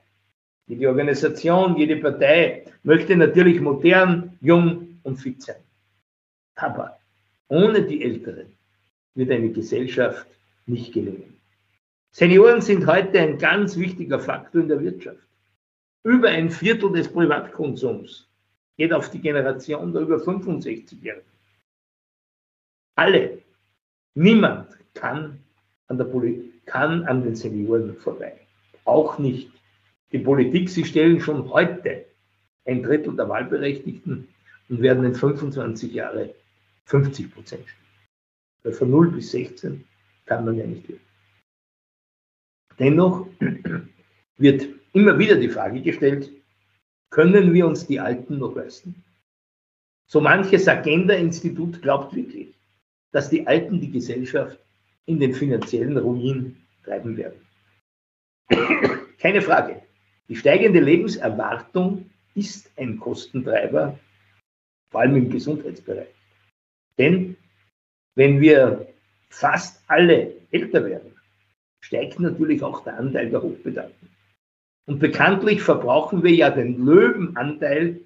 jede 0.67 0.89
Organisation, 0.89 1.77
jede 1.77 1.98
Partei 1.98 2.65
möchte 2.84 3.15
natürlich 3.15 3.60
modern, 3.60 4.38
jung 4.41 5.00
und 5.03 5.17
fit 5.17 5.41
sein. 5.41 5.63
Aber 6.56 7.00
ohne 7.48 7.82
die 7.84 8.03
Älteren 8.03 8.53
wird 9.15 9.32
eine 9.32 9.50
Gesellschaft 9.50 10.27
nicht 10.65 10.94
gelingen. 10.94 11.37
Senioren 12.11 12.61
sind 12.61 12.87
heute 12.87 13.19
ein 13.19 13.37
ganz 13.37 13.77
wichtiger 13.77 14.19
Faktor 14.19 14.61
in 14.61 14.67
der 14.67 14.79
Wirtschaft. 14.79 15.21
Über 16.03 16.29
ein 16.29 16.49
Viertel 16.49 16.91
des 16.91 17.11
Privatkonsums 17.11 18.27
geht 18.77 18.93
auf 18.93 19.09
die 19.11 19.19
Generation 19.19 19.93
der 19.93 20.03
über 20.03 20.17
65-Jährigen. 20.17 21.23
Alle, 22.95 23.39
niemand 24.15 24.69
kann 24.93 25.39
an, 25.87 25.97
der 25.97 26.05
Politik, 26.05 26.65
kann 26.65 27.03
an 27.05 27.23
den 27.23 27.35
Senioren 27.35 27.95
vorbei. 27.97 28.39
Auch 28.85 29.19
nicht 29.19 29.51
die 30.11 30.19
Politik. 30.19 30.69
Sie 30.69 30.85
stellen 30.85 31.19
schon 31.19 31.49
heute 31.51 32.05
ein 32.65 32.83
Drittel 32.83 33.15
der 33.15 33.29
Wahlberechtigten 33.29 34.27
und 34.69 34.81
werden 34.81 35.05
in 35.05 35.15
25 35.15 35.93
Jahren 35.93 36.29
50 36.85 37.33
Prozent 37.33 37.67
stellen. 37.67 37.87
Weil 38.63 38.73
von 38.73 38.89
0 38.89 39.11
bis 39.11 39.31
16 39.31 39.83
kann 40.25 40.45
man 40.45 40.57
ja 40.57 40.65
nicht 40.65 40.87
wirken. 40.87 41.06
Dennoch 42.79 43.27
wird 44.38 44.67
immer 44.93 45.17
wieder 45.17 45.36
die 45.36 45.50
Frage 45.50 45.81
gestellt, 45.81 46.31
können 47.10 47.53
wir 47.53 47.67
uns 47.67 47.88
die 47.88 48.00
Alten 48.00 48.38
noch 48.38 48.55
leisten? 48.55 49.03
So 50.05 50.22
manches 50.22 50.67
Agenda-Institut 50.67 51.81
glaubt 51.81 52.15
wirklich, 52.15 52.53
dass 53.12 53.29
die 53.29 53.46
Alten 53.48 53.81
die 53.81 53.91
Gesellschaft 53.91 54.60
in 55.05 55.19
den 55.19 55.34
finanziellen 55.34 55.98
Ruin 55.98 56.57
treiben 56.84 57.17
werden. 57.17 57.41
Keine 59.19 59.41
Frage. 59.41 59.81
Die 60.29 60.36
steigende 60.36 60.79
Lebenserwartung 60.79 62.10
ist 62.36 62.72
ein 62.77 63.00
Kostentreiber, 63.00 63.98
vor 64.91 65.01
allem 65.01 65.15
im 65.15 65.29
Gesundheitsbereich. 65.29 66.13
Denn 66.98 67.36
wenn 68.15 68.39
wir 68.39 68.88
fast 69.29 69.84
alle 69.88 70.34
älter 70.51 70.86
werden, 70.86 71.16
steigt 71.81 72.19
natürlich 72.19 72.63
auch 72.63 72.84
der 72.84 72.98
Anteil 72.98 73.29
der 73.29 73.41
Hochbedarften. 73.41 74.10
Und 74.88 75.00
bekanntlich 75.00 75.62
verbrauchen 75.62 76.24
wir 76.24 76.34
ja 76.34 76.50
den 76.50 76.84
Löwenanteil 76.86 78.00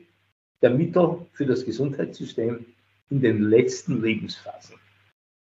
der 0.61 0.71
Mittel 0.71 1.25
für 1.33 1.45
das 1.45 1.65
Gesundheitssystem 1.65 2.65
in 3.09 3.21
den 3.21 3.43
letzten 3.43 4.01
Lebensphasen, 4.01 4.75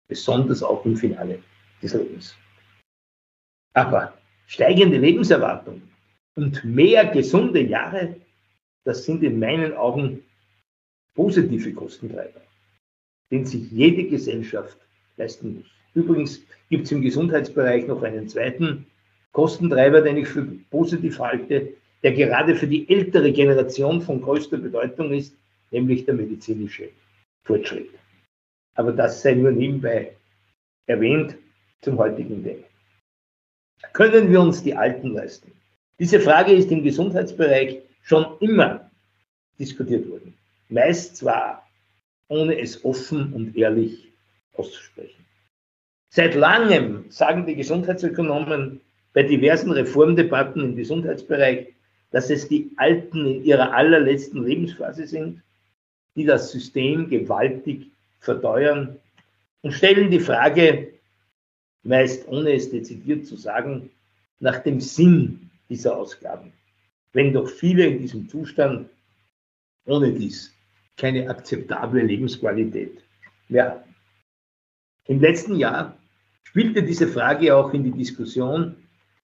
besonders 0.08 0.64
auch 0.64 0.86
im 0.86 0.98
Finale 0.98 1.40
des 1.82 1.94
Lebens. 1.94 2.36
Aber 3.74 4.18
steigende 4.48 4.98
Lebenserwartung 4.98 5.82
und 6.36 6.64
mehr 6.66 7.06
gesunde 7.06 7.62
Jahre, 7.62 8.16
das 8.84 9.06
sind 9.06 9.24
in 9.24 9.40
meinen 9.40 9.74
Augen 9.74 10.24
positive 11.14 11.74
Kostentreiber, 11.74 12.42
den 13.32 13.46
sich 13.46 13.72
jede 13.72 14.08
Gesellschaft 14.08 14.78
leisten 15.18 15.56
muss. 15.58 15.79
Übrigens 15.94 16.42
gibt 16.70 16.86
es 16.86 16.92
im 16.92 17.02
Gesundheitsbereich 17.02 17.88
noch 17.88 18.04
einen 18.04 18.28
zweiten 18.28 18.86
Kostentreiber, 19.32 20.02
den 20.02 20.18
ich 20.18 20.28
für 20.28 20.44
positiv 20.70 21.20
halte, 21.20 21.74
der 22.04 22.14
gerade 22.14 22.56
für 22.56 22.68
die 22.68 22.90
ältere 22.90 23.32
Generation 23.32 24.02
von 24.02 24.22
größter 24.22 24.58
Bedeutung 24.58 25.12
ist, 25.12 25.36
nämlich 25.72 26.06
der 26.06 26.14
medizinische 26.14 26.90
Fortschritt. 27.44 27.90
Aber 28.76 28.92
das 28.92 29.22
sei 29.22 29.34
nur 29.34 29.52
nebenbei 29.52 30.16
erwähnt 30.88 31.36
zum 31.82 31.98
heutigen 31.98 32.44
Day. 32.44 32.64
Können 33.94 34.32
wir 34.32 34.42
uns 34.42 34.64
die 34.64 34.76
Alten 34.76 35.14
leisten? 35.14 35.52
Diese 36.00 36.20
Frage 36.20 36.54
ist 36.54 36.72
im 36.72 36.84
Gesundheitsbereich 36.84 37.80
schon 38.04 38.26
immer 38.40 38.90
diskutiert 39.58 40.10
worden. 40.10 40.34
Meist 40.70 41.18
zwar, 41.18 41.68
ohne 42.28 42.60
es 42.60 42.84
offen 42.86 43.34
und 43.34 43.56
ehrlich 43.56 44.08
auszusprechen. 44.54 45.26
Seit 46.10 46.34
langem 46.34 47.06
sagen 47.10 47.46
die 47.46 47.56
Gesundheitsökonomen 47.56 48.82
bei 49.14 49.24
diversen 49.24 49.72
Reformdebatten 49.72 50.64
im 50.64 50.76
Gesundheitsbereich, 50.76 51.68
dass 52.12 52.32
es 52.32 52.48
die 52.48 52.72
Alten 52.78 53.26
in 53.28 53.44
ihrer 53.44 53.74
allerletzten 53.74 54.44
Lebensphase 54.44 55.06
sind, 55.06 55.44
die 56.16 56.26
das 56.26 56.52
System 56.52 57.10
gewaltig 57.10 57.88
verteuern 58.20 58.98
und 59.62 59.72
stellen 59.72 60.10
die 60.10 60.20
Frage, 60.20 60.94
meist 61.84 62.28
ohne 62.28 62.54
es 62.54 62.72
dezidiert 62.72 63.28
zu 63.28 63.36
sagen, 63.36 63.92
nach 64.40 64.60
dem 64.60 64.80
Sinn 64.80 65.50
dieser 65.70 65.96
Ausgaben, 65.96 66.52
wenn 67.14 67.34
doch 67.34 67.48
viele 67.48 67.86
in 67.86 68.00
diesem 68.00 68.28
Zustand 68.28 68.90
ohne 69.86 70.12
dies 70.12 70.54
keine 70.98 71.30
akzeptable 71.30 72.02
Lebensqualität 72.02 72.98
mehr 73.48 73.72
haben. 73.72 73.89
Im 75.10 75.20
letzten 75.20 75.56
Jahr 75.56 75.98
spielte 76.44 76.84
diese 76.84 77.08
Frage 77.08 77.56
auch 77.56 77.74
in 77.74 77.84
die 77.84 77.92
Diskussion 77.92 78.76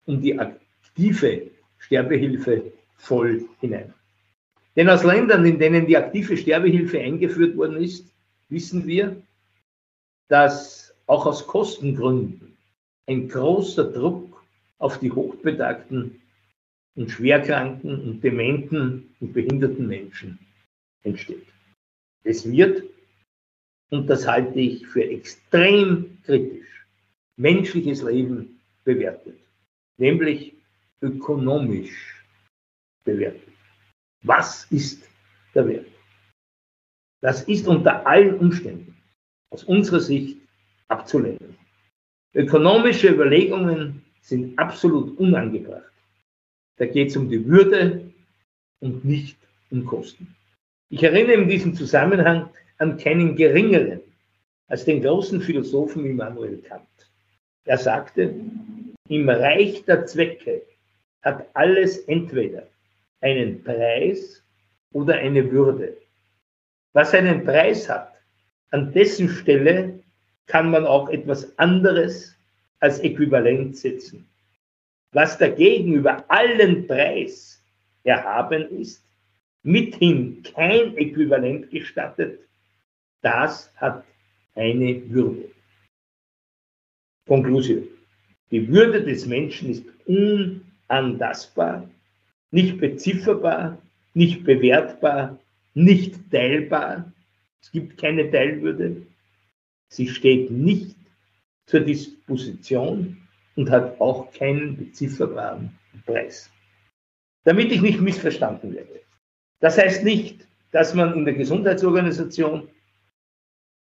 um 0.08 0.20
die 0.20 0.38
aktive 0.38 1.52
Sterbehilfe 1.78 2.74
voll 2.98 3.46
hinein. 3.62 3.94
Denn 4.76 4.90
aus 4.90 5.04
Ländern, 5.04 5.46
in 5.46 5.60
denen 5.60 5.86
die 5.86 5.96
aktive 5.96 6.38
Sterbehilfe 6.38 7.00
eingeführt 7.00 7.56
worden 7.56 7.78
ist, 7.78 8.12
wissen 8.50 8.88
wir, 8.88 9.16
dass 10.28 10.92
auch 11.06 11.28
aus 11.28 11.46
Kostengründen 11.46 12.58
ein 13.06 13.30
großer 13.30 13.92
Druck 13.92 14.44
auf 14.80 15.00
die 15.00 15.12
hochbetagten 15.12 16.20
und 16.96 17.12
schwerkranken 17.12 18.02
und 18.02 18.24
dementen 18.24 19.16
und 19.20 19.34
behinderten 19.34 19.88
Menschen 19.88 20.40
entsteht. 21.04 21.46
Es 22.24 22.50
wird, 22.50 22.84
und 23.92 24.08
das 24.10 24.28
halte 24.28 24.60
ich 24.60 24.86
für 24.88 25.04
extrem 25.04 26.18
kritisch, 26.24 26.86
menschliches 27.38 28.02
Leben 28.02 28.60
bewertet, 28.84 29.40
nämlich 29.98 30.54
ökonomisch 31.02 32.24
bewertet. 33.04 33.54
Was 34.24 34.66
ist 34.72 35.08
der 35.54 35.68
Wert? 35.68 35.88
Das 37.22 37.44
ist 37.44 37.68
unter 37.68 38.06
allen 38.06 38.38
Umständen 38.40 38.96
aus 39.52 39.64
unserer 39.64 40.00
Sicht 40.00 40.38
abzulehnen. 40.88 41.58
Ökonomische 42.34 43.10
Überlegungen 43.10 44.04
sind 44.22 44.58
absolut 44.60 45.18
unangebracht. 45.18 45.92
Da 46.78 46.86
geht 46.86 47.10
es 47.10 47.18
um 47.18 47.30
die 47.30 47.46
Würde 47.46 48.12
und 48.82 49.06
nicht 49.06 49.38
um 49.72 49.86
Kosten. 49.86 50.36
Ich 50.90 51.02
erinnere 51.04 51.42
in 51.42 51.50
diesem 51.50 51.74
Zusammenhang 51.74 52.50
an 52.78 52.98
keinen 52.98 53.36
geringeren 53.36 54.02
als 54.68 54.86
den 54.86 55.02
großen 55.02 55.42
Philosophen 55.42 56.06
Immanuel 56.06 56.58
Kant. 56.58 56.88
Er 57.66 57.78
sagte, 57.78 58.34
im 59.08 59.30
Reich 59.30 59.84
der 59.86 60.06
Zwecke 60.06 60.64
hat 61.22 61.48
alles 61.54 62.00
entweder 62.00 62.68
einen 63.22 63.64
Preis 63.64 64.44
oder 64.92 65.16
eine 65.16 65.52
Würde. 65.52 65.98
Was 66.94 67.14
einen 67.14 67.44
Preis 67.44 67.90
hat, 67.90 68.14
an 68.72 68.92
dessen 68.94 69.30
Stelle 69.30 70.00
kann 70.48 70.70
man 70.70 70.86
auch 70.86 71.10
etwas 71.10 71.58
anderes 71.58 72.36
als 72.80 73.00
Äquivalent 73.00 73.78
setzen. 73.78 74.28
Was 75.12 75.38
dagegen 75.38 75.94
über 75.94 76.24
allen 76.30 76.88
Preis 76.88 77.62
erhaben 78.04 78.70
ist, 78.80 79.04
mithin 79.64 80.44
kein 80.44 80.96
Äquivalent 80.98 81.72
gestattet, 81.72 82.40
das 83.26 83.72
hat 83.78 84.06
eine 84.54 85.10
Würde. 85.10 85.50
Konklusion. 87.28 87.88
Die 88.52 88.68
Würde 88.68 89.04
des 89.04 89.26
Menschen 89.26 89.72
ist 89.72 89.84
unantastbar, 90.06 91.90
nicht 92.52 92.78
bezifferbar, 92.78 93.82
nicht 94.14 94.44
bewertbar, 94.44 95.40
nicht 95.74 96.32
teilbar. 96.32 97.12
Es 97.62 97.72
gibt 97.72 97.98
keine 97.98 98.30
Teilwürde. 98.30 99.02
Sie 99.90 100.08
steht 100.08 100.52
nicht 100.52 100.96
zur 101.66 101.80
Disposition 101.80 103.18
und 103.56 103.72
hat 103.72 104.00
auch 104.00 104.32
keinen 104.34 104.78
bezifferbaren 104.78 105.76
Preis. 106.06 106.52
Damit 107.44 107.72
ich 107.72 107.82
nicht 107.82 108.00
missverstanden 108.00 108.76
werde. 108.76 109.02
Das 109.62 109.80
heißt 109.80 110.04
nicht, 110.04 110.48
dass 110.72 110.94
man 110.94 111.14
in 111.16 111.26
der 111.26 111.34
Gesundheitsorganisation 111.34 112.70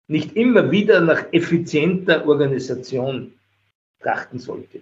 nicht 0.08 0.36
immer 0.36 0.70
wieder 0.70 1.00
nach 1.00 1.32
effizienter 1.32 2.26
Organisation 2.26 3.34
trachten 4.00 4.38
sollte. 4.38 4.80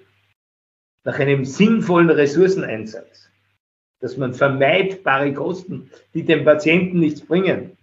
Nach 1.05 1.19
einem 1.19 1.45
sinnvollen 1.45 2.11
Ressourceneinsatz. 2.11 3.29
Dass 4.01 4.17
man 4.17 4.35
vermeidbare 4.35 5.33
Kosten, 5.33 5.91
die 6.15 6.23
dem 6.23 6.45
Patienten 6.45 7.01
nichts 7.01 7.21
bringen, 7.21 7.77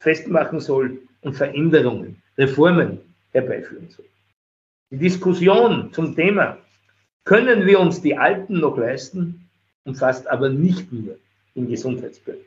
festmachen 0.00 0.60
soll 0.60 0.98
und 1.22 1.34
Veränderungen, 1.34 2.22
Reformen 2.36 3.00
herbeiführen 3.32 3.88
soll. 3.88 4.06
Die 4.90 4.98
Diskussion 4.98 5.92
zum 5.92 6.14
Thema, 6.14 6.58
können 7.24 7.66
wir 7.66 7.80
uns 7.80 8.02
die 8.02 8.16
Alten 8.16 8.60
noch 8.60 8.76
leisten, 8.76 9.48
umfasst 9.84 10.28
aber 10.28 10.48
nicht 10.48 10.92
nur 10.92 11.18
im 11.54 11.68
Gesundheitsbereich. 11.68 12.44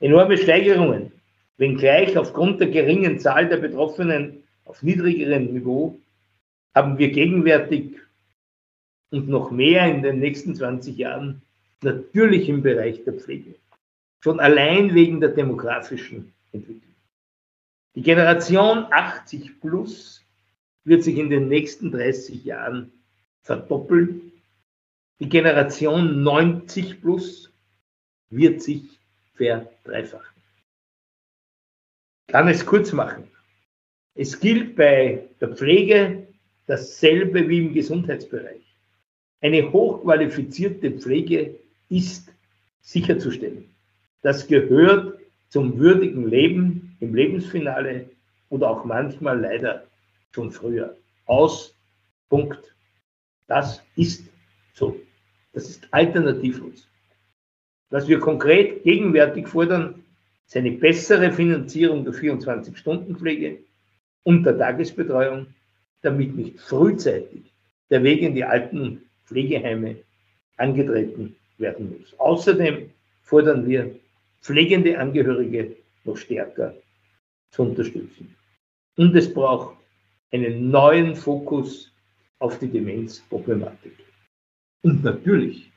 Enorme 0.00 0.38
Steigerungen, 0.38 1.12
wenngleich 1.58 2.16
aufgrund 2.18 2.60
der 2.60 2.68
geringen 2.68 3.18
Zahl 3.18 3.48
der 3.48 3.58
Betroffenen 3.58 4.42
auf 4.64 4.82
niedrigerem 4.82 5.52
Niveau, 5.52 5.98
haben 6.74 6.98
wir 6.98 7.10
gegenwärtig 7.10 7.96
und 9.10 9.28
noch 9.28 9.50
mehr 9.50 9.86
in 9.88 10.02
den 10.02 10.18
nächsten 10.18 10.54
20 10.54 10.96
Jahren 10.96 11.42
natürlich 11.82 12.48
im 12.48 12.62
Bereich 12.62 13.04
der 13.04 13.14
Pflege. 13.14 13.54
Schon 14.20 14.40
allein 14.40 14.94
wegen 14.94 15.20
der 15.20 15.30
demografischen 15.30 16.32
Entwicklung. 16.52 16.94
Die 17.94 18.02
Generation 18.02 18.86
80 18.90 19.60
plus 19.60 20.22
wird 20.84 21.02
sich 21.02 21.16
in 21.16 21.30
den 21.30 21.48
nächsten 21.48 21.90
30 21.90 22.44
Jahren 22.44 22.92
verdoppeln. 23.42 24.32
Die 25.18 25.28
Generation 25.28 26.22
90 26.22 27.00
plus 27.00 27.50
wird 28.28 28.60
sich 28.60 28.98
verdreifachen. 29.34 30.35
Kann 32.28 32.48
es 32.48 32.66
kurz 32.66 32.92
machen. 32.92 33.28
Es 34.14 34.40
gilt 34.40 34.74
bei 34.76 35.28
der 35.40 35.54
Pflege 35.54 36.26
dasselbe 36.66 37.48
wie 37.48 37.58
im 37.58 37.74
Gesundheitsbereich. 37.74 38.62
Eine 39.40 39.70
hochqualifizierte 39.72 40.90
Pflege 40.90 41.54
ist 41.88 42.32
sicherzustellen. 42.80 43.64
Das 44.22 44.46
gehört 44.46 45.20
zum 45.48 45.78
würdigen 45.78 46.28
Leben 46.28 46.96
im 47.00 47.14
Lebensfinale 47.14 48.10
oder 48.48 48.70
auch 48.70 48.84
manchmal 48.84 49.40
leider 49.40 49.86
schon 50.32 50.50
früher. 50.50 50.96
Aus, 51.26 51.76
Punkt. 52.28 52.74
Das 53.46 53.82
ist 53.94 54.24
so. 54.74 54.96
Das 55.52 55.68
ist 55.68 55.86
alternativlos. 55.92 56.88
Was 57.90 58.08
wir 58.08 58.18
konkret 58.18 58.82
gegenwärtig 58.82 59.46
fordern, 59.46 60.02
ist 60.46 60.56
eine 60.56 60.72
bessere 60.72 61.32
Finanzierung 61.32 62.04
der 62.04 62.14
24-Stunden-Pflege 62.14 63.58
und 64.22 64.44
der 64.44 64.58
Tagesbetreuung, 64.58 65.46
damit 66.02 66.36
nicht 66.36 66.60
frühzeitig 66.60 67.52
der 67.90 68.02
Weg 68.02 68.22
in 68.22 68.34
die 68.34 68.44
alten 68.44 69.02
Pflegeheime 69.26 69.96
angetreten 70.56 71.36
werden 71.58 71.98
muss. 71.98 72.14
Außerdem 72.18 72.90
fordern 73.22 73.68
wir 73.68 73.94
pflegende 74.40 74.98
Angehörige 74.98 75.76
noch 76.04 76.16
stärker 76.16 76.74
zu 77.50 77.62
unterstützen. 77.62 78.34
Und 78.96 79.14
es 79.16 79.32
braucht 79.32 79.76
einen 80.32 80.70
neuen 80.70 81.14
Fokus 81.16 81.92
auf 82.38 82.58
die 82.58 82.68
Demenzproblematik. 82.68 83.96
Und 84.82 85.02
natürlich, 85.02 85.70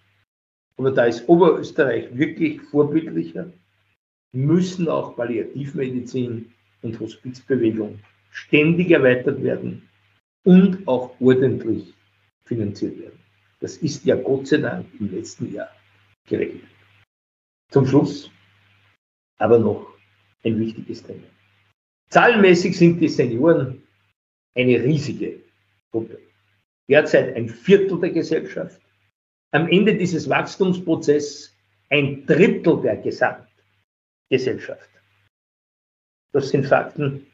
aber 0.77 0.91
da 0.91 1.05
ist 1.05 1.27
Oberösterreich 1.27 2.15
wirklich 2.15 2.61
vorbildlicher, 2.61 3.51
müssen 4.31 4.87
auch 4.87 5.15
Palliativmedizin 5.15 6.51
und 6.81 6.99
Hospizbewegung 6.99 7.99
ständig 8.31 8.91
erweitert 8.91 9.41
werden 9.43 9.89
und 10.43 10.87
auch 10.87 11.19
ordentlich 11.19 11.93
finanziert 12.45 12.99
werden. 12.99 13.19
Das 13.59 13.77
ist 13.77 14.05
ja 14.05 14.15
Gott 14.15 14.47
sei 14.47 14.57
Dank 14.57 14.85
im 14.99 15.11
letzten 15.13 15.53
Jahr 15.53 15.69
geregelt. 16.27 16.63
Zum 17.69 17.85
Schluss 17.85 18.31
aber 19.37 19.59
noch 19.59 19.93
ein 20.43 20.59
wichtiges 20.59 21.03
Thema. 21.03 21.27
Zahlenmäßig 22.09 22.77
sind 22.77 22.99
die 22.99 23.07
Senioren 23.07 23.83
eine 24.55 24.83
riesige 24.83 25.41
Gruppe. 25.91 26.19
Derzeit 26.89 27.35
ein 27.35 27.47
Viertel 27.47 27.99
der 27.99 28.09
Gesellschaft. 28.09 28.81
Am 29.51 29.67
Ende 29.67 29.95
dieses 29.95 30.27
Wachstumsprozesses 30.27 31.55
ein 31.89 32.25
Drittel 32.25 32.81
der 32.81 32.97
Gesamtgesellschaft. 34.29 34.89
Das 36.31 36.49
sind 36.49 36.65
Fakten, 36.65 37.25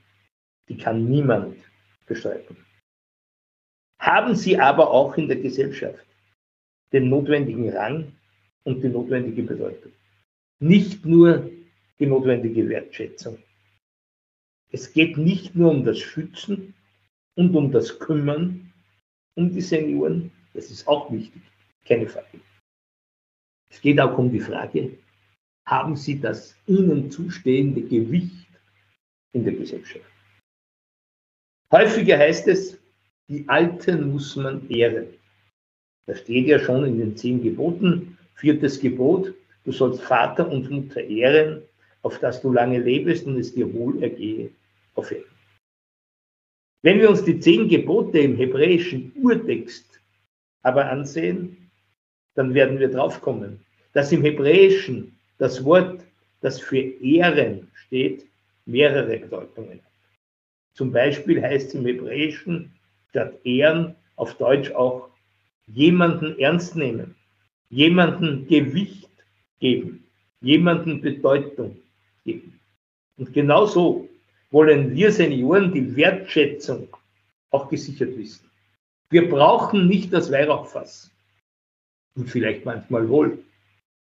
die 0.69 0.77
kann 0.77 1.05
niemand 1.05 1.58
bestreiten. 2.05 2.58
Haben 3.99 4.36
sie 4.36 4.58
aber 4.58 4.89
auch 4.89 5.17
in 5.17 5.27
der 5.27 5.38
Gesellschaft 5.38 6.05
den 6.91 7.10
notwendigen 7.10 7.69
Rang 7.69 8.13
und 8.63 8.81
die 8.81 8.89
notwendige 8.89 9.43
Bedeutung. 9.43 9.91
Nicht 10.60 11.05
nur 11.05 11.49
die 11.99 12.05
notwendige 12.05 12.67
Wertschätzung. 12.69 13.38
Es 14.71 14.91
geht 14.93 15.17
nicht 15.17 15.55
nur 15.55 15.71
um 15.71 15.84
das 15.84 15.99
Schützen 15.99 16.73
und 17.36 17.55
um 17.55 17.71
das 17.71 17.99
Kümmern 17.99 18.71
um 19.36 19.51
die 19.51 19.62
Senioren, 19.62 20.31
das 20.53 20.71
ist 20.71 20.88
auch 20.88 21.12
wichtig, 21.12 21.41
keine 21.86 22.08
Frage. 22.08 22.39
Es 23.69 23.81
geht 23.81 23.99
auch 23.99 24.17
um 24.17 24.31
die 24.31 24.39
Frage, 24.39 24.97
haben 25.65 25.95
sie 25.95 26.19
das 26.19 26.56
ihnen 26.67 27.10
zustehende 27.10 27.82
Gewicht 27.82 28.47
in 29.34 29.43
der 29.43 29.54
Gesellschaft? 29.54 30.06
Häufiger 31.71 32.17
heißt 32.17 32.47
es, 32.47 32.78
die 33.28 33.47
Alten 33.47 34.12
muss 34.12 34.36
man 34.36 34.69
ehren. 34.69 35.08
Das 36.06 36.19
steht 36.19 36.47
ja 36.47 36.60
schon 36.60 36.86
in 36.86 36.99
den 36.99 37.17
zehn 37.17 37.41
Geboten. 37.41 38.17
Viertes 38.36 38.80
Gebot, 38.80 39.34
du 39.63 39.71
sollst 39.71 40.01
Vater 40.01 40.49
und 40.49 40.69
Mutter 40.69 41.01
ehren, 41.01 41.63
auf 42.04 42.19
dass 42.19 42.41
du 42.41 42.54
lange 42.54 42.80
lebest 42.80 43.25
und 43.25 43.38
es 43.39 43.54
dir 43.54 43.73
wohl 43.73 44.04
ergehe 44.04 44.51
auf 44.93 45.12
Erden. 45.12 45.25
Wenn 46.84 46.99
wir 46.99 47.10
uns 47.10 47.23
die 47.23 47.39
zehn 47.39 47.67
Gebote 47.67 48.19
im 48.19 48.36
hebräischen 48.36 49.12
Urtext 49.15 49.99
aber 50.62 50.89
ansehen, 50.91 51.71
dann 52.36 52.54
werden 52.54 52.78
wir 52.78 52.89
draufkommen, 52.89 53.60
dass 53.93 54.12
im 54.12 54.21
Hebräischen 54.21 55.14
das 55.38 55.63
Wort, 55.63 56.02
das 56.41 56.60
für 56.60 56.78
Ehren 56.78 57.67
steht, 57.74 58.26
mehrere 58.65 59.17
Bedeutungen. 59.17 59.80
Zum 60.74 60.91
Beispiel 60.91 61.41
heißt 61.41 61.69
es 61.69 61.74
im 61.76 61.86
Hebräischen 61.86 62.71
statt 63.10 63.34
Ehren 63.45 63.95
auf 64.17 64.36
Deutsch 64.38 64.71
auch 64.71 65.10
jemanden 65.67 66.38
ernst 66.39 66.76
nehmen, 66.76 67.15
jemanden 67.69 68.48
Gewicht 68.48 69.10
geben, 69.60 70.06
jemanden 70.41 71.02
Bedeutung 71.02 71.78
geben. 72.24 72.60
Und 73.17 73.34
genauso 73.34 74.10
wollen 74.52 74.93
wir 74.93 75.12
Senioren 75.12 75.74
die 75.74 75.95
Wertschätzung 75.95 76.88
auch 77.52 77.69
gesichert 77.69 78.17
wissen. 78.17 78.50
Wir 79.10 79.30
brauchen 79.30 79.88
nicht 79.88 80.12
das 80.13 80.32
Weihrauchfass. 80.32 81.12
Und 82.15 82.30
vielleicht 82.30 82.65
manchmal 82.65 83.08
wohl. 83.10 83.39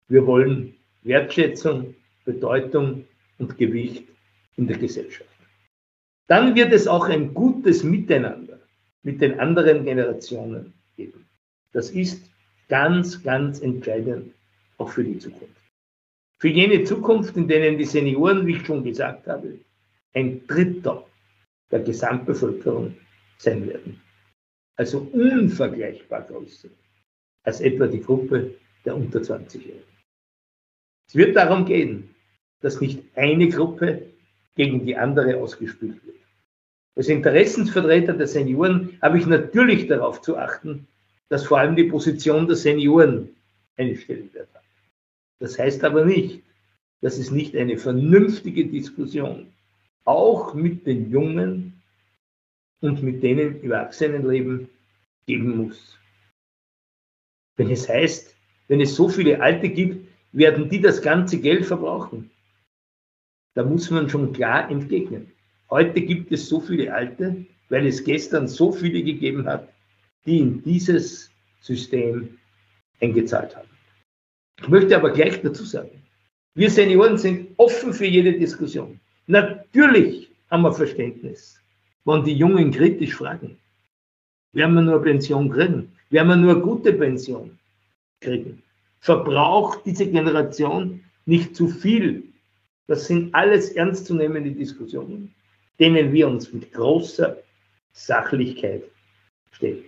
Wir 0.08 0.26
wollen 0.26 0.74
Wertschätzung, 1.04 1.94
Bedeutung 2.24 3.04
und 3.38 3.56
Gewicht 3.56 4.04
in 4.56 4.66
der 4.66 4.78
Gesellschaft. 4.78 5.30
Dann 6.26 6.54
wird 6.54 6.72
es 6.72 6.88
auch 6.88 7.08
ein 7.08 7.34
gutes 7.34 7.84
Miteinander 7.84 8.58
mit 9.02 9.20
den 9.20 9.38
anderen 9.38 9.84
Generationen 9.84 10.72
geben. 10.96 11.26
Das 11.72 11.90
ist 11.90 12.30
ganz, 12.68 13.22
ganz 13.22 13.60
entscheidend 13.60 14.32
auch 14.78 14.88
für 14.88 15.04
die 15.04 15.18
Zukunft. 15.18 15.60
Für 16.38 16.48
jene 16.48 16.84
Zukunft, 16.84 17.36
in 17.36 17.46
denen 17.46 17.78
die 17.78 17.84
Senioren, 17.84 18.46
wie 18.46 18.56
ich 18.56 18.66
schon 18.66 18.82
gesagt 18.82 19.26
habe, 19.26 19.58
ein 20.14 20.46
Drittel 20.46 21.02
der 21.70 21.80
Gesamtbevölkerung 21.80 22.96
sein 23.38 23.66
werden. 23.68 24.00
Also 24.76 25.00
unvergleichbar 25.12 26.22
größer 26.22 26.68
als 27.44 27.60
etwa 27.60 27.86
die 27.86 28.00
Gruppe 28.00 28.54
der 28.84 28.96
unter 28.96 29.20
20-Jährigen. 29.20 29.93
Es 31.06 31.14
wird 31.14 31.36
darum 31.36 31.64
gehen, 31.64 32.14
dass 32.60 32.80
nicht 32.80 33.02
eine 33.14 33.48
Gruppe 33.48 34.02
gegen 34.56 34.86
die 34.86 34.96
andere 34.96 35.36
ausgespielt 35.36 36.04
wird. 36.04 36.16
Als 36.96 37.08
Interessensvertreter 37.08 38.14
der 38.14 38.26
Senioren 38.26 38.96
habe 39.02 39.18
ich 39.18 39.26
natürlich 39.26 39.88
darauf 39.88 40.22
zu 40.22 40.36
achten, 40.36 40.86
dass 41.28 41.44
vor 41.44 41.58
allem 41.58 41.74
die 41.74 41.84
Position 41.84 42.46
der 42.46 42.56
Senioren 42.56 43.30
einen 43.76 43.96
Stellenwert 43.96 44.48
hat. 44.54 44.62
Das 45.40 45.58
heißt 45.58 45.82
aber 45.84 46.04
nicht, 46.04 46.42
dass 47.00 47.18
es 47.18 47.30
nicht 47.30 47.56
eine 47.56 47.76
vernünftige 47.76 48.66
Diskussion 48.66 49.52
auch 50.04 50.54
mit 50.54 50.86
den 50.86 51.10
Jungen 51.10 51.82
und 52.80 53.02
mit 53.02 53.22
denen 53.22 53.60
im 53.62 53.72
Erwachsenenleben 53.72 54.68
geben 55.26 55.56
muss. 55.56 55.98
Wenn 57.56 57.70
es 57.70 57.88
heißt, 57.88 58.34
wenn 58.68 58.80
es 58.80 58.94
so 58.94 59.08
viele 59.08 59.40
Alte 59.40 59.68
gibt, 59.68 60.03
werden 60.34 60.68
die 60.68 60.80
das 60.80 61.00
ganze 61.00 61.40
Geld 61.40 61.64
verbrauchen. 61.64 62.30
Da 63.54 63.62
muss 63.62 63.90
man 63.90 64.10
schon 64.10 64.32
klar 64.32 64.68
entgegnen. 64.68 65.30
Heute 65.70 66.00
gibt 66.00 66.32
es 66.32 66.48
so 66.48 66.60
viele 66.60 66.92
Alte, 66.92 67.46
weil 67.68 67.86
es 67.86 68.02
gestern 68.02 68.48
so 68.48 68.72
viele 68.72 69.02
gegeben 69.02 69.46
hat, 69.46 69.72
die 70.26 70.40
in 70.40 70.62
dieses 70.62 71.30
System 71.60 72.36
eingezahlt 73.00 73.54
haben. 73.56 73.68
Ich 74.60 74.68
möchte 74.68 74.96
aber 74.96 75.10
gleich 75.10 75.40
dazu 75.40 75.64
sagen, 75.64 76.02
wir 76.54 76.70
Senioren 76.70 77.16
sind 77.16 77.50
offen 77.56 77.92
für 77.92 78.06
jede 78.06 78.32
Diskussion. 78.32 79.00
Natürlich 79.26 80.30
haben 80.50 80.62
wir 80.62 80.72
Verständnis, 80.72 81.60
wenn 82.04 82.24
die 82.24 82.34
Jungen 82.34 82.70
kritisch 82.70 83.14
fragen. 83.14 83.56
Werden 84.52 84.74
wir 84.74 84.82
nur 84.82 85.02
Pension 85.02 85.50
kriegen? 85.50 85.92
Werden 86.10 86.28
wir 86.28 86.36
nur 86.36 86.60
gute 86.60 86.92
Pension 86.92 87.58
kriegen? 88.20 88.62
Verbraucht 89.04 89.84
diese 89.84 90.10
Generation 90.10 91.04
nicht 91.26 91.54
zu 91.54 91.68
viel? 91.68 92.22
Das 92.86 93.06
sind 93.06 93.34
alles 93.34 93.72
ernstzunehmende 93.72 94.52
Diskussionen, 94.52 95.34
denen 95.78 96.10
wir 96.14 96.26
uns 96.26 96.50
mit 96.54 96.72
großer 96.72 97.36
Sachlichkeit 97.92 98.82
stellen. 99.52 99.84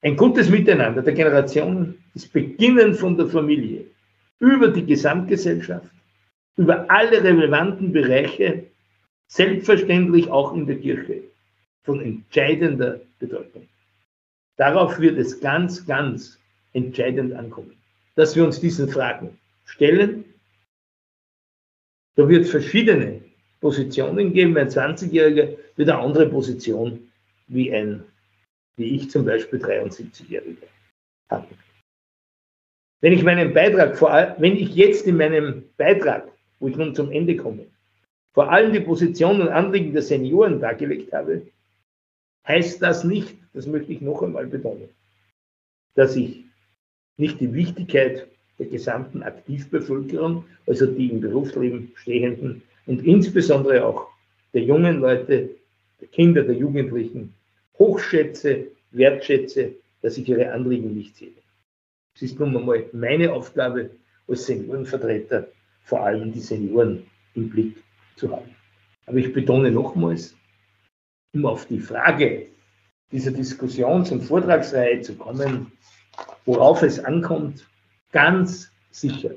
Ein 0.00 0.16
gutes 0.16 0.48
Miteinander 0.48 1.02
der 1.02 1.12
Generationen 1.12 2.02
ist 2.14 2.32
beginnend 2.32 2.96
von 2.96 3.18
der 3.18 3.26
Familie 3.26 3.84
über 4.38 4.68
die 4.68 4.86
Gesamtgesellschaft, 4.86 5.90
über 6.56 6.90
alle 6.90 7.22
relevanten 7.22 7.92
Bereiche, 7.92 8.64
selbstverständlich 9.26 10.30
auch 10.30 10.54
in 10.54 10.66
der 10.66 10.78
Kirche, 10.78 11.24
von 11.82 12.00
entscheidender 12.00 13.02
Bedeutung. 13.18 13.68
Darauf 14.56 14.98
wird 14.98 15.18
es 15.18 15.38
ganz, 15.38 15.84
ganz 15.84 16.38
entscheidend 16.74 17.32
ankommen, 17.32 17.76
dass 18.14 18.36
wir 18.36 18.44
uns 18.44 18.60
diesen 18.60 18.88
Fragen 18.88 19.38
stellen. 19.64 20.24
Da 22.16 22.28
wird 22.28 22.44
es 22.44 22.50
verschiedene 22.50 23.22
Positionen 23.60 24.32
geben. 24.32 24.56
Ein 24.56 24.68
20-Jähriger 24.68 25.56
wird 25.76 25.88
eine 25.88 25.98
andere 25.98 26.28
Position 26.28 27.10
wie 27.48 27.74
ein 27.74 28.04
wie 28.76 28.96
ich 28.96 29.10
zum 29.10 29.24
Beispiel 29.24 29.60
73-Jährige 29.60 30.66
habe. 31.30 31.46
Wenn 33.00 33.12
ich 33.12 33.22
meinen 33.22 33.52
Beitrag, 33.52 33.96
vor 33.96 34.10
allem, 34.12 34.34
wenn 34.38 34.56
ich 34.56 34.74
jetzt 34.74 35.06
in 35.06 35.16
meinem 35.16 35.64
Beitrag, 35.76 36.28
wo 36.58 36.68
ich 36.68 36.76
nun 36.76 36.94
zum 36.94 37.10
Ende 37.12 37.36
komme, 37.36 37.66
vor 38.32 38.50
allem 38.50 38.72
die 38.72 38.80
Position 38.80 39.40
und 39.40 39.48
Anliegen 39.48 39.92
der 39.92 40.02
Senioren 40.02 40.60
dargelegt 40.60 41.12
habe, 41.12 41.46
heißt 42.48 42.82
das 42.82 43.04
nicht, 43.04 43.36
das 43.52 43.66
möchte 43.66 43.92
ich 43.92 44.00
noch 44.00 44.22
einmal 44.22 44.46
betonen, 44.46 44.88
dass 45.94 46.16
ich 46.16 46.43
nicht 47.16 47.40
die 47.40 47.52
Wichtigkeit 47.52 48.26
der 48.58 48.66
gesamten 48.66 49.22
Aktivbevölkerung, 49.22 50.44
also 50.66 50.86
die 50.86 51.10
im 51.10 51.20
Berufsleben 51.20 51.92
stehenden 51.96 52.62
und 52.86 53.04
insbesondere 53.04 53.84
auch 53.84 54.08
der 54.52 54.62
jungen 54.62 55.00
Leute, 55.00 55.50
der 56.00 56.08
Kinder, 56.08 56.42
der 56.42 56.54
Jugendlichen 56.54 57.34
hochschätze, 57.78 58.68
wertschätze, 58.92 59.72
dass 60.02 60.18
ich 60.18 60.28
ihre 60.28 60.52
Anliegen 60.52 60.94
nicht 60.94 61.16
sehe. 61.16 61.32
Es 62.14 62.22
ist 62.22 62.38
nun 62.38 62.56
einmal 62.56 62.84
meine 62.92 63.32
Aufgabe 63.32 63.90
als 64.28 64.46
Seniorenvertreter, 64.46 65.48
vor 65.82 66.00
allem 66.00 66.32
die 66.32 66.40
Senioren 66.40 67.04
im 67.34 67.50
Blick 67.50 67.82
zu 68.16 68.30
haben. 68.30 68.54
Aber 69.06 69.18
ich 69.18 69.32
betone 69.32 69.70
nochmals, 69.70 70.36
um 71.34 71.46
auf 71.46 71.66
die 71.66 71.80
Frage 71.80 72.46
dieser 73.10 73.32
Diskussions- 73.32 74.12
und 74.12 74.22
Vortragsreihe 74.22 75.00
zu 75.00 75.14
kommen, 75.16 75.72
worauf 76.44 76.82
es 76.82 76.98
ankommt, 76.98 77.66
ganz 78.12 78.70
sicher, 78.90 79.32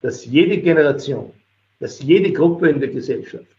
dass 0.00 0.24
jede 0.24 0.58
Generation, 0.60 1.32
dass 1.80 2.00
jede 2.02 2.32
Gruppe 2.32 2.68
in 2.68 2.80
der 2.80 2.90
Gesellschaft 2.90 3.56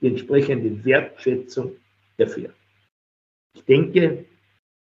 die 0.00 0.08
entsprechende 0.08 0.84
Wertschätzung 0.84 1.76
erfährt. 2.16 2.54
Ich 3.54 3.64
denke, 3.64 4.24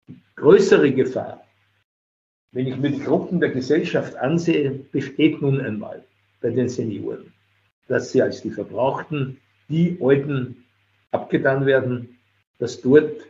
die 0.08 0.20
größere 0.36 0.92
Gefahr, 0.92 1.44
wenn 2.52 2.66
ich 2.66 2.76
mir 2.76 2.90
die 2.90 3.00
Gruppen 3.00 3.40
der 3.40 3.50
Gesellschaft 3.50 4.16
ansehe, 4.16 4.70
besteht 4.70 5.40
nun 5.42 5.60
einmal 5.60 6.04
bei 6.40 6.50
den 6.50 6.68
Senioren, 6.68 7.32
dass 7.88 8.12
sie 8.12 8.22
als 8.22 8.42
die 8.42 8.50
Verbrauchten, 8.50 9.40
die 9.68 9.98
Alten 10.00 10.64
abgetan 11.10 11.66
werden, 11.66 12.18
dass 12.58 12.80
dort 12.80 13.26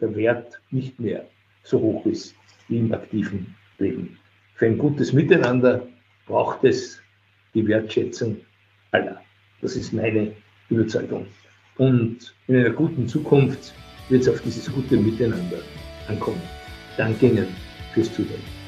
der 0.00 0.14
Wert 0.14 0.60
nicht 0.70 0.98
mehr 1.00 1.28
so 1.62 1.80
hoch 1.80 2.06
ist 2.06 2.34
wie 2.68 2.78
im 2.78 2.92
aktiven 2.92 3.56
Leben. 3.80 4.18
Für 4.54 4.66
ein 4.66 4.78
gutes 4.78 5.12
Miteinander 5.12 5.86
braucht 6.26 6.64
es 6.64 7.00
die 7.54 7.66
Wertschätzung 7.66 8.36
aller. 8.92 9.20
Das 9.62 9.76
ist 9.76 9.92
meine 9.92 10.32
Überzeugung. 10.68 11.26
Und 11.78 12.34
in 12.46 12.56
einer 12.56 12.70
guten 12.70 13.08
Zukunft 13.08 13.74
wird 14.08 14.22
es 14.22 14.28
auf 14.28 14.40
dieses 14.42 14.70
gute 14.70 14.96
Miteinander 14.96 15.58
ankommen. 16.08 16.42
Danke 16.96 17.26
Ihnen 17.26 17.48
fürs 17.92 18.12
Zuhören. 18.12 18.59